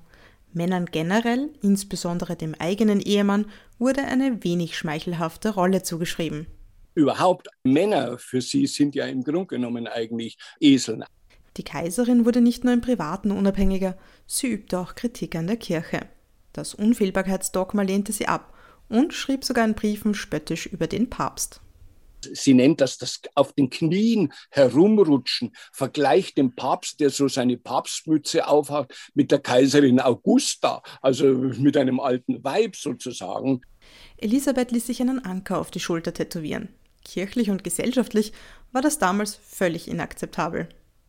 Männern 0.53 0.85
generell, 0.85 1.49
insbesondere 1.61 2.35
dem 2.35 2.55
eigenen 2.55 3.01
Ehemann, 3.01 3.45
wurde 3.77 4.03
eine 4.03 4.43
wenig 4.43 4.77
schmeichelhafte 4.77 5.49
Rolle 5.49 5.83
zugeschrieben. 5.83 6.47
Überhaupt 6.93 7.49
Männer 7.63 8.17
für 8.17 8.39
sie 8.39 8.67
sind 8.67 8.95
ja 8.95 9.05
im 9.05 9.23
Grunde 9.23 9.47
genommen 9.47 9.85
eigentlich 9.87 10.37
Eseln. 10.61 11.03
Die 11.57 11.63
Kaiserin 11.63 12.25
wurde 12.25 12.41
nicht 12.41 12.63
nur 12.63 12.74
im 12.74 12.81
Privaten 12.81 13.31
unabhängiger, 13.31 13.97
sie 14.27 14.47
übte 14.47 14.79
auch 14.79 14.95
Kritik 14.95 15.35
an 15.35 15.47
der 15.47 15.57
Kirche. 15.57 16.01
Das 16.51 16.74
Unfehlbarkeitsdogma 16.74 17.81
lehnte 17.81 18.12
sie 18.12 18.27
ab 18.27 18.53
und 18.89 19.13
schrieb 19.13 19.43
sogar 19.43 19.65
in 19.65 19.74
Briefen 19.74 20.13
spöttisch 20.13 20.65
über 20.65 20.88
den 20.88 21.09
Papst. 21.09 21.62
Sie 22.33 22.53
nennt 22.53 22.81
das 22.81 22.97
das 22.97 23.21
auf 23.35 23.53
den 23.53 23.69
Knien 23.69 24.33
herumrutschen, 24.50 25.56
vergleicht 25.71 26.38
den 26.38 26.56
Papst, 26.56 26.99
der 26.99 27.10
so 27.10 27.27
seine 27.27 27.58
Papstmütze 27.58 28.47
aufhat, 28.47 28.93
mit 29.13 29.32
der 29.32 29.39
Kaiserin 29.39 29.99
Augusta, 29.99 30.82
also 31.01 31.25
mit 31.25 31.77
einem 31.77 31.99
alten 31.99 32.43
Weib 32.43 32.75
sozusagen. 32.75 33.62
Elisabeth 34.17 34.71
ließ 34.71 34.88
sich 34.88 35.01
einen 35.01 35.23
Anker 35.23 35.60
auf 35.60 35.71
die 35.71 35.80
Schulter 35.80 36.13
tätowieren. 36.13 36.69
Kirchlich 37.03 37.51
und 37.51 37.63
gesellschaftlich 37.63 38.34
war 38.71 38.82
das 38.82 38.97
damals 38.97 39.36
völlig 39.36 39.88
inakzeptabel. 39.88 40.67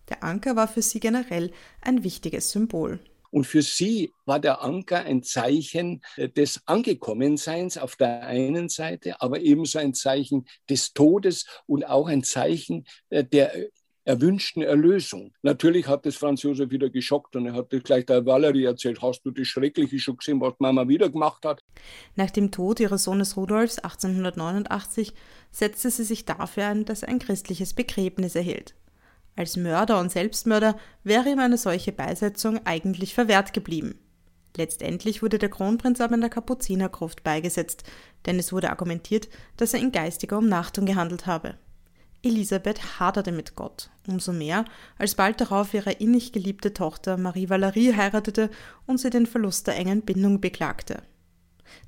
Der 0.09 0.23
Anker 0.23 0.57
war 0.57 0.69
für 0.69 0.83
sie 0.83 1.01
generell 1.01 1.51
ein 1.81 2.05
wichtiges 2.05 2.51
Symbol. 2.51 3.01
Und 3.31 3.45
für 3.45 3.63
sie 3.63 4.13
war 4.25 4.41
der 4.41 4.63
Anker 4.63 5.05
ein 5.05 5.23
Zeichen 5.23 6.03
äh, 6.17 6.29
des 6.29 6.63
Angekommenseins 6.67 7.77
auf 7.77 7.97
der 7.97 8.23
einen 8.27 8.69
Seite, 8.69 9.21
aber 9.21 9.41
ebenso 9.41 9.79
ein 9.79 9.95
Zeichen 9.95 10.47
des 10.71 10.93
Todes 10.93 11.45
und 11.67 11.87
auch 11.87 12.07
ein 12.07 12.23
Zeichen 12.23 12.87
äh, 13.11 13.25
der 13.25 13.53
erwünschten 14.07 14.63
Erlösung. 14.63 15.33
Natürlich 15.43 15.89
hat 15.89 16.07
das 16.07 16.15
Franz 16.17 16.43
Josef 16.45 16.71
wieder 16.71 16.89
geschockt 16.89 17.35
und 17.35 17.47
er 17.47 17.55
hat 17.55 17.71
gleich 17.85 18.07
der 18.07 18.25
Valerie 18.25 18.65
erzählt, 18.65 19.03
hast 19.03 19.23
du 19.23 19.33
das 19.33 19.49
Schreckliche 19.49 19.99
schon 19.99 20.17
gesehen, 20.17 20.41
was 20.41 20.55
Mama 20.59 20.87
wieder 20.87 21.11
gemacht 21.11 21.45
hat? 21.45 21.61
Nach 22.15 22.31
dem 22.31 22.53
Tod 22.53 22.79
ihres 22.79 23.05
Sohnes 23.05 23.37
Rudolfs 23.37 23.81
1889 23.81 25.13
setzte 25.51 25.91
sie 25.91 26.05
sich 26.05 26.25
dafür 26.25 26.67
ein, 26.67 26.85
dass 26.85 27.03
er 27.03 27.09
ein 27.09 27.19
christliches 27.19 27.75
Begräbnis 27.75 28.37
erhielt. 28.37 28.77
Als 29.37 29.57
Mörder 29.57 30.01
und 30.01 30.11
Selbstmörder 30.11 30.77
wäre 31.05 31.29
ihm 31.29 31.39
eine 31.39 31.59
solche 31.59 31.93
Beisetzung 31.93 32.65
eigentlich 32.65 33.15
verwehrt 33.15 33.53
geblieben. 33.53 33.99
Letztendlich 34.57 35.23
wurde 35.23 35.39
der 35.39 35.51
Kronprinz 35.51 36.01
aber 36.01 36.15
in 36.15 36.23
der 36.23 36.31
Kapuzinergruft 36.31 37.23
beigesetzt, 37.23 37.85
denn 38.25 38.39
es 38.39 38.53
wurde 38.53 38.71
argumentiert, 38.71 39.29
dass 39.59 39.75
er 39.75 39.81
in 39.81 39.93
geistiger 39.93 40.39
Umnachtung 40.39 40.87
gehandelt 40.87 41.27
habe. 41.27 41.59
Elisabeth 42.23 42.99
haderte 42.99 43.31
mit 43.31 43.55
Gott, 43.55 43.91
umso 44.09 44.33
mehr, 44.33 44.65
als 44.99 45.15
bald 45.15 45.41
darauf 45.41 45.75
ihre 45.75 45.93
innig 45.93 46.33
geliebte 46.33 46.73
Tochter 46.73 47.19
Marie 47.19 47.51
Valerie 47.51 47.95
heiratete 47.95 48.51
und 48.87 48.99
sie 48.99 49.11
den 49.11 49.27
Verlust 49.27 49.67
der 49.67 49.77
engen 49.77 50.01
Bindung 50.01 50.41
beklagte. 50.41 51.03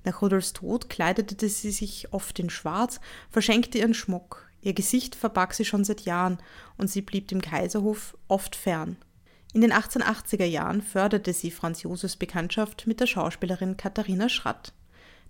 Nach 0.05 0.21
Rudolfs 0.21 0.53
Tod 0.53 0.91
kleidete 0.91 1.49
sie 1.49 1.71
sich 1.71 2.13
oft 2.13 2.39
in 2.39 2.51
Schwarz, 2.51 3.01
verschenkte 3.31 3.79
ihren 3.79 3.95
Schmuck, 3.95 4.48
Ihr 4.69 4.75
Gesicht 4.75 5.15
verbarg 5.15 5.55
sie 5.55 5.65
schon 5.65 5.83
seit 5.83 6.03
Jahren 6.03 6.37
und 6.77 6.91
sie 6.91 7.01
blieb 7.01 7.29
dem 7.29 7.41
Kaiserhof 7.41 8.19
oft 8.29 8.55
fern. 8.55 8.99
In 9.55 9.63
den 9.63 9.73
1880er 9.73 10.45
Jahren 10.45 10.83
förderte 10.83 11.33
sie 11.33 11.51
Franz 11.51 11.85
Josefs 11.85 12.17
Bekanntschaft 12.17 12.87
mit 12.87 13.01
der 13.01 13.07
Schauspielerin 13.07 13.79
Katharina 13.79 14.29
Schratt. 14.29 14.75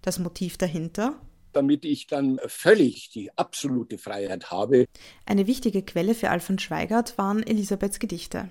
Das 0.03 0.19
Motiv 0.19 0.59
dahinter? 0.59 1.21
Damit 1.53 1.85
ich 1.85 2.09
dann 2.09 2.41
völlig 2.49 3.11
die 3.11 3.31
absolute 3.39 3.97
Freiheit 3.97 4.51
habe. 4.51 4.87
Eine 5.25 5.47
wichtige 5.47 5.83
Quelle 5.85 6.17
für 6.17 6.31
Alfons 6.31 6.63
Schweigert 6.63 7.17
waren 7.17 7.45
Elisabeths 7.47 8.01
Gedichte. 8.01 8.51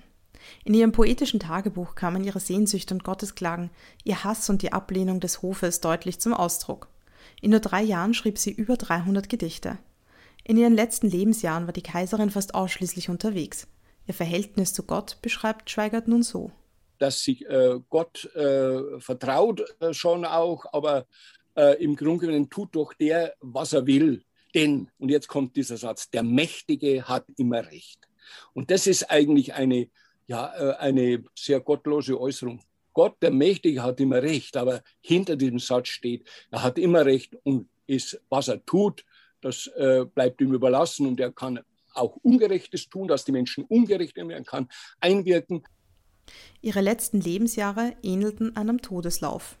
In 0.64 0.72
ihrem 0.72 0.92
poetischen 0.92 1.38
Tagebuch 1.38 1.96
kamen 1.96 2.24
ihre 2.24 2.40
Sehnsüchte 2.40 2.94
und 2.94 3.04
Gottesklagen, 3.04 3.68
ihr 4.04 4.24
Hass 4.24 4.48
und 4.48 4.62
die 4.62 4.72
Ablehnung 4.72 5.20
des 5.20 5.42
Hofes 5.42 5.82
deutlich 5.82 6.18
zum 6.18 6.32
Ausdruck. 6.32 6.88
In 7.42 7.50
nur 7.50 7.60
drei 7.60 7.82
Jahren 7.82 8.14
schrieb 8.14 8.38
sie 8.38 8.52
über 8.52 8.78
300 8.78 9.28
Gedichte. 9.28 9.76
In 10.48 10.56
ihren 10.56 10.74
letzten 10.74 11.10
Lebensjahren 11.10 11.66
war 11.66 11.74
die 11.74 11.82
Kaiserin 11.82 12.30
fast 12.30 12.54
ausschließlich 12.54 13.10
unterwegs. 13.10 13.68
Ihr 14.06 14.14
Verhältnis 14.14 14.72
zu 14.72 14.82
Gott 14.82 15.18
beschreibt 15.20 15.68
Schweigert 15.68 16.08
nun 16.08 16.22
so. 16.22 16.50
Dass 16.98 17.22
sich 17.22 17.46
äh, 17.46 17.78
Gott 17.90 18.24
äh, 18.34 18.98
vertraut 18.98 19.62
äh, 19.80 19.92
schon 19.92 20.24
auch, 20.24 20.64
aber 20.72 21.06
äh, 21.54 21.84
im 21.84 21.96
Grunde 21.96 22.28
genommen 22.28 22.48
tut 22.48 22.74
doch 22.74 22.94
der, 22.94 23.34
was 23.40 23.74
er 23.74 23.86
will. 23.86 24.24
Denn, 24.54 24.90
und 24.98 25.10
jetzt 25.10 25.28
kommt 25.28 25.54
dieser 25.54 25.76
Satz, 25.76 26.08
der 26.08 26.22
Mächtige 26.22 27.06
hat 27.06 27.26
immer 27.36 27.66
Recht. 27.66 28.08
Und 28.54 28.70
das 28.70 28.86
ist 28.86 29.10
eigentlich 29.10 29.52
eine, 29.52 29.90
ja, 30.28 30.54
äh, 30.56 30.76
eine 30.76 31.24
sehr 31.34 31.60
gottlose 31.60 32.18
Äußerung. 32.18 32.62
Gott, 32.94 33.16
der 33.20 33.32
Mächtige, 33.32 33.82
hat 33.82 34.00
immer 34.00 34.22
Recht, 34.22 34.56
aber 34.56 34.82
hinter 35.02 35.36
diesem 35.36 35.58
Satz 35.58 35.88
steht, 35.88 36.26
er 36.50 36.62
hat 36.62 36.78
immer 36.78 37.04
Recht 37.04 37.36
und 37.42 37.68
ist, 37.86 38.18
was 38.30 38.48
er 38.48 38.64
tut, 38.64 39.04
das 39.40 39.66
äh, 39.76 40.04
bleibt 40.04 40.40
ihm 40.40 40.52
überlassen 40.52 41.06
und 41.06 41.20
er 41.20 41.32
kann 41.32 41.60
auch 41.94 42.16
Ungerechtes 42.22 42.88
tun, 42.88 43.08
dass 43.08 43.24
die 43.24 43.32
Menschen 43.32 43.64
ungerecht 43.64 44.16
werden 44.16 44.44
kann, 44.44 44.68
einwirken. 45.00 45.64
Ihre 46.60 46.80
letzten 46.80 47.20
Lebensjahre 47.20 47.96
ähnelten 48.02 48.56
einem 48.56 48.80
Todeslauf. 48.82 49.58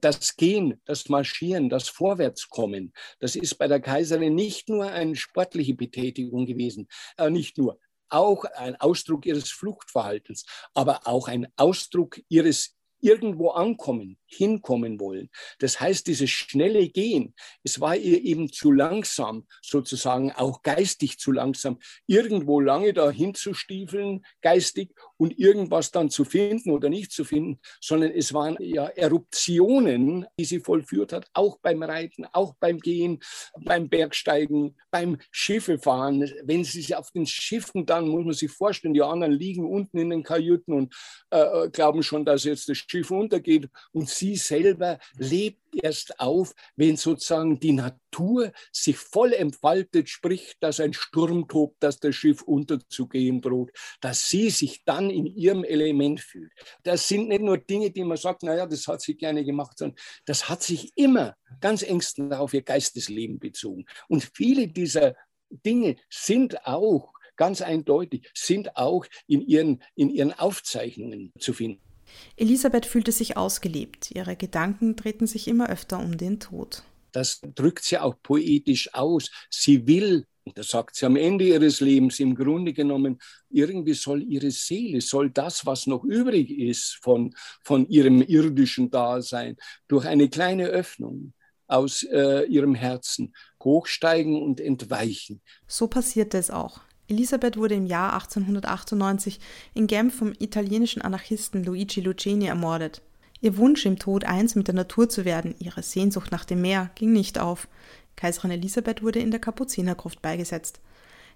Das 0.00 0.36
Gehen, 0.36 0.80
das 0.86 1.08
Marschieren, 1.08 1.68
das 1.68 1.88
Vorwärtskommen, 1.88 2.92
das 3.18 3.36
ist 3.36 3.56
bei 3.56 3.68
der 3.68 3.80
Kaiserin 3.80 4.34
nicht 4.34 4.68
nur 4.68 4.90
eine 4.90 5.16
sportliche 5.16 5.74
Betätigung 5.74 6.46
gewesen, 6.46 6.88
äh, 7.18 7.28
nicht 7.28 7.58
nur, 7.58 7.78
auch 8.08 8.44
ein 8.44 8.76
Ausdruck 8.76 9.24
ihres 9.26 9.50
Fluchtverhaltens, 9.50 10.44
aber 10.74 11.06
auch 11.06 11.28
ein 11.28 11.46
Ausdruck 11.56 12.20
ihres 12.28 12.76
irgendwo 13.00 13.50
ankommen, 13.50 14.18
hinkommen 14.30 15.00
wollen. 15.00 15.28
Das 15.58 15.80
heißt, 15.80 16.06
dieses 16.06 16.30
schnelle 16.30 16.88
Gehen, 16.88 17.34
es 17.62 17.80
war 17.80 17.96
ihr 17.96 18.22
eben 18.22 18.52
zu 18.52 18.72
langsam, 18.72 19.46
sozusagen 19.62 20.32
auch 20.32 20.62
geistig 20.62 21.18
zu 21.18 21.32
langsam, 21.32 21.78
irgendwo 22.06 22.60
lange 22.60 22.92
dahin 22.92 23.34
zu 23.34 23.54
stiefeln, 23.54 24.24
geistig, 24.40 24.90
und 25.20 25.38
irgendwas 25.38 25.90
dann 25.90 26.08
zu 26.08 26.24
finden 26.24 26.70
oder 26.70 26.88
nicht 26.88 27.12
zu 27.12 27.24
finden, 27.24 27.60
sondern 27.78 28.10
es 28.10 28.32
waren 28.32 28.56
ja 28.58 28.86
Eruptionen, 28.86 30.26
die 30.38 30.46
sie 30.46 30.60
vollführt 30.60 31.12
hat, 31.12 31.26
auch 31.34 31.58
beim 31.58 31.82
Reiten, 31.82 32.24
auch 32.32 32.54
beim 32.58 32.78
Gehen, 32.78 33.20
beim 33.58 33.90
Bergsteigen, 33.90 34.78
beim 34.90 35.18
Schiffefahren. 35.30 36.32
Wenn 36.44 36.64
sie 36.64 36.80
sich 36.80 36.96
auf 36.96 37.10
den 37.10 37.26
Schiffen 37.26 37.84
dann, 37.84 38.08
muss 38.08 38.24
man 38.24 38.32
sich 38.32 38.50
vorstellen, 38.50 38.94
die 38.94 39.02
anderen 39.02 39.32
liegen 39.32 39.66
unten 39.66 39.98
in 39.98 40.08
den 40.08 40.22
Kajüten 40.22 40.72
und 40.72 40.94
äh, 41.28 41.68
glauben 41.68 42.02
schon, 42.02 42.24
dass 42.24 42.44
jetzt 42.44 42.70
das 42.70 42.78
Schiff 42.78 43.10
untergeht 43.10 43.68
und 43.92 44.08
sie 44.20 44.36
selber 44.36 44.98
lebt 45.16 45.58
erst 45.82 46.20
auf, 46.20 46.54
wenn 46.76 46.96
sozusagen 46.96 47.58
die 47.58 47.72
Natur 47.72 48.52
sich 48.72 48.96
voll 48.96 49.32
entfaltet, 49.32 50.08
sprich, 50.08 50.54
dass 50.60 50.80
ein 50.80 50.92
Sturm 50.92 51.48
tobt, 51.48 51.82
dass 51.82 51.98
das 51.98 52.14
Schiff 52.14 52.42
unterzugehen 52.42 53.40
droht, 53.40 53.70
dass 54.00 54.28
sie 54.28 54.50
sich 54.50 54.84
dann 54.84 55.10
in 55.10 55.26
ihrem 55.26 55.64
Element 55.64 56.20
fühlt. 56.20 56.52
Das 56.82 57.08
sind 57.08 57.28
nicht 57.28 57.42
nur 57.42 57.58
Dinge, 57.58 57.90
die 57.90 58.04
man 58.04 58.16
sagt, 58.16 58.42
naja, 58.42 58.66
das 58.66 58.86
hat 58.86 59.00
sie 59.00 59.16
gerne 59.16 59.44
gemacht, 59.44 59.78
sondern 59.78 59.98
das 60.26 60.48
hat 60.48 60.62
sich 60.62 60.92
immer 60.96 61.36
ganz 61.60 61.82
engstens 61.82 62.34
auf 62.34 62.54
ihr 62.54 62.62
Geistesleben 62.62 63.38
bezogen. 63.38 63.86
Und 64.08 64.30
viele 64.34 64.68
dieser 64.68 65.14
Dinge 65.50 65.96
sind 66.08 66.66
auch 66.66 67.12
ganz 67.36 67.62
eindeutig, 67.62 68.30
sind 68.34 68.76
auch 68.76 69.06
in 69.26 69.40
ihren, 69.40 69.82
in 69.94 70.10
ihren 70.10 70.38
Aufzeichnungen 70.38 71.32
zu 71.38 71.54
finden. 71.54 71.89
Elisabeth 72.36 72.86
fühlte 72.86 73.12
sich 73.12 73.36
ausgelebt. 73.36 74.10
Ihre 74.12 74.36
Gedanken 74.36 74.96
drehten 74.96 75.26
sich 75.26 75.48
immer 75.48 75.68
öfter 75.68 75.98
um 75.98 76.16
den 76.16 76.40
Tod. 76.40 76.82
Das 77.12 77.40
drückt 77.54 77.84
sie 77.84 77.98
auch 77.98 78.14
poetisch 78.22 78.94
aus. 78.94 79.30
Sie 79.50 79.86
will, 79.86 80.26
und 80.44 80.56
das 80.56 80.68
sagt 80.68 80.96
sie 80.96 81.06
am 81.06 81.16
Ende 81.16 81.46
ihres 81.46 81.80
Lebens, 81.80 82.20
im 82.20 82.34
Grunde 82.34 82.72
genommen, 82.72 83.18
irgendwie 83.50 83.94
soll 83.94 84.22
ihre 84.22 84.50
Seele, 84.50 85.00
soll 85.00 85.30
das, 85.30 85.66
was 85.66 85.86
noch 85.86 86.04
übrig 86.04 86.50
ist 86.50 86.98
von, 87.02 87.34
von 87.62 87.88
ihrem 87.88 88.22
irdischen 88.22 88.90
Dasein, 88.90 89.56
durch 89.88 90.06
eine 90.06 90.28
kleine 90.28 90.66
Öffnung 90.66 91.32
aus 91.66 92.02
äh, 92.02 92.44
ihrem 92.46 92.74
Herzen 92.74 93.34
hochsteigen 93.62 94.40
und 94.40 94.60
entweichen. 94.60 95.40
So 95.66 95.86
passierte 95.86 96.38
es 96.38 96.50
auch. 96.50 96.80
Elisabeth 97.10 97.56
wurde 97.56 97.74
im 97.74 97.86
Jahr 97.86 98.12
1898 98.14 99.40
in 99.74 99.88
Genf 99.88 100.14
vom 100.16 100.32
italienischen 100.38 101.02
Anarchisten 101.02 101.64
Luigi 101.64 102.00
Luceni 102.00 102.46
ermordet. 102.46 103.02
Ihr 103.40 103.56
Wunsch, 103.56 103.84
im 103.84 103.98
Tod 103.98 104.24
eins 104.24 104.54
mit 104.54 104.68
der 104.68 104.74
Natur 104.74 105.08
zu 105.08 105.24
werden, 105.24 105.54
ihre 105.58 105.82
Sehnsucht 105.82 106.30
nach 106.30 106.44
dem 106.44 106.60
Meer, 106.60 106.90
ging 106.94 107.12
nicht 107.12 107.38
auf. 107.38 107.68
Kaiserin 108.14 108.52
Elisabeth 108.52 109.02
wurde 109.02 109.18
in 109.18 109.30
der 109.30 109.40
Kapuzinergruft 109.40 110.22
beigesetzt. 110.22 110.80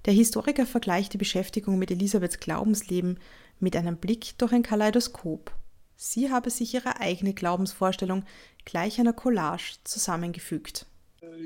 Der 0.04 0.12
Historiker 0.12 0.66
vergleicht 0.66 1.12
die 1.12 1.18
Beschäftigung 1.18 1.78
mit 1.78 1.90
Elisabeths 1.90 2.38
Glaubensleben 2.38 3.18
mit 3.58 3.74
einem 3.74 3.96
Blick 3.96 4.38
durch 4.38 4.52
ein 4.52 4.62
Kaleidoskop. 4.62 5.50
Sie 5.96 6.30
habe 6.30 6.50
sich 6.50 6.74
ihre 6.74 7.00
eigene 7.00 7.34
Glaubensvorstellung 7.34 8.24
gleich 8.64 9.00
einer 9.00 9.12
Collage 9.12 9.78
zusammengefügt. 9.84 10.87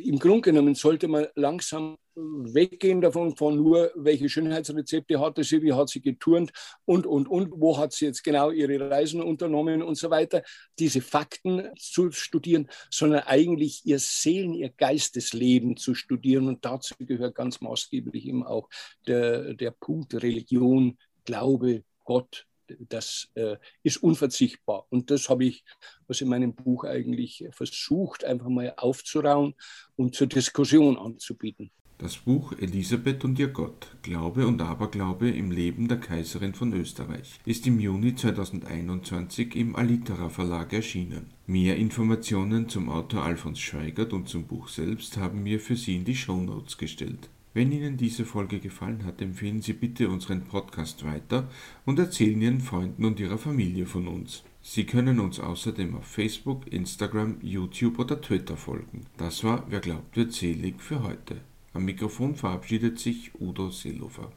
Im 0.04 0.18
Grunde 0.18 0.42
genommen 0.42 0.74
sollte 0.74 1.08
man 1.08 1.26
langsam 1.34 1.96
weggehen 2.14 3.00
davon, 3.00 3.36
von 3.36 3.56
nur, 3.56 3.92
welche 3.94 4.28
Schönheitsrezepte 4.28 5.20
hatte 5.20 5.44
sie, 5.44 5.62
wie 5.62 5.72
hat 5.72 5.88
sie 5.88 6.00
geturnt 6.00 6.52
und, 6.84 7.06
und, 7.06 7.28
und, 7.28 7.52
wo 7.56 7.78
hat 7.78 7.92
sie 7.92 8.06
jetzt 8.06 8.24
genau 8.24 8.50
ihre 8.50 8.90
Reisen 8.90 9.22
unternommen 9.22 9.82
und 9.82 9.96
so 9.96 10.10
weiter, 10.10 10.42
diese 10.78 11.00
Fakten 11.00 11.68
zu 11.78 12.10
studieren, 12.10 12.68
sondern 12.90 13.20
eigentlich 13.20 13.82
ihr 13.84 13.98
Seelen, 13.98 14.54
ihr 14.54 14.70
Geistesleben 14.70 15.76
zu 15.76 15.94
studieren. 15.94 16.48
Und 16.48 16.64
dazu 16.64 16.94
gehört 16.98 17.34
ganz 17.34 17.60
maßgeblich 17.60 18.26
eben 18.26 18.44
auch 18.44 18.68
der, 19.06 19.54
der 19.54 19.70
Punkt 19.70 20.14
Religion, 20.14 20.98
Glaube, 21.24 21.84
Gott, 22.04 22.47
das 22.88 23.28
äh, 23.34 23.56
ist 23.82 24.02
unverzichtbar. 24.02 24.86
Und 24.90 25.10
das 25.10 25.28
habe 25.28 25.44
ich, 25.44 25.64
was 26.06 26.20
in 26.20 26.28
meinem 26.28 26.54
Buch 26.54 26.84
eigentlich 26.84 27.44
versucht, 27.50 28.24
einfach 28.24 28.48
mal 28.48 28.74
aufzurauen 28.76 29.54
und 29.96 30.14
zur 30.14 30.26
Diskussion 30.26 30.96
anzubieten. 30.96 31.70
Das 32.00 32.16
Buch 32.16 32.52
Elisabeth 32.52 33.24
und 33.24 33.40
ihr 33.40 33.48
Gott, 33.48 33.88
Glaube 34.02 34.46
und 34.46 34.62
Aberglaube 34.62 35.30
im 35.30 35.50
Leben 35.50 35.88
der 35.88 35.98
Kaiserin 35.98 36.54
von 36.54 36.72
Österreich 36.72 37.40
ist 37.44 37.66
im 37.66 37.80
Juni 37.80 38.14
2021 38.14 39.56
im 39.56 39.74
Alitera 39.74 40.28
Verlag 40.28 40.72
erschienen. 40.72 41.26
Mehr 41.48 41.76
Informationen 41.76 42.68
zum 42.68 42.88
Autor 42.88 43.24
Alfons 43.24 43.58
Schweigert 43.58 44.12
und 44.12 44.28
zum 44.28 44.44
Buch 44.44 44.68
selbst 44.68 45.16
haben 45.16 45.44
wir 45.44 45.58
für 45.58 45.74
Sie 45.74 45.96
in 45.96 46.04
die 46.04 46.14
Shownotes 46.14 46.78
gestellt. 46.78 47.30
Wenn 47.58 47.72
Ihnen 47.72 47.96
diese 47.96 48.24
Folge 48.24 48.60
gefallen 48.60 49.04
hat, 49.04 49.20
empfehlen 49.20 49.62
Sie 49.62 49.72
bitte 49.72 50.08
unseren 50.08 50.42
Podcast 50.42 51.04
weiter 51.04 51.50
und 51.86 51.98
erzählen 51.98 52.40
Ihren 52.40 52.60
Freunden 52.60 53.04
und 53.04 53.18
Ihrer 53.18 53.36
Familie 53.36 53.84
von 53.84 54.06
uns. 54.06 54.44
Sie 54.62 54.84
können 54.84 55.18
uns 55.18 55.40
außerdem 55.40 55.96
auf 55.96 56.06
Facebook, 56.06 56.72
Instagram, 56.72 57.38
YouTube 57.42 57.98
oder 57.98 58.20
Twitter 58.20 58.56
folgen. 58.56 59.06
Das 59.16 59.42
war 59.42 59.66
Wer 59.68 59.80
glaubt 59.80 60.16
wird 60.16 60.32
selig 60.34 60.80
für 60.80 61.02
heute. 61.02 61.40
Am 61.72 61.84
Mikrofon 61.84 62.36
verabschiedet 62.36 63.00
sich 63.00 63.32
Udo 63.40 63.70
Seelofer. 63.70 64.30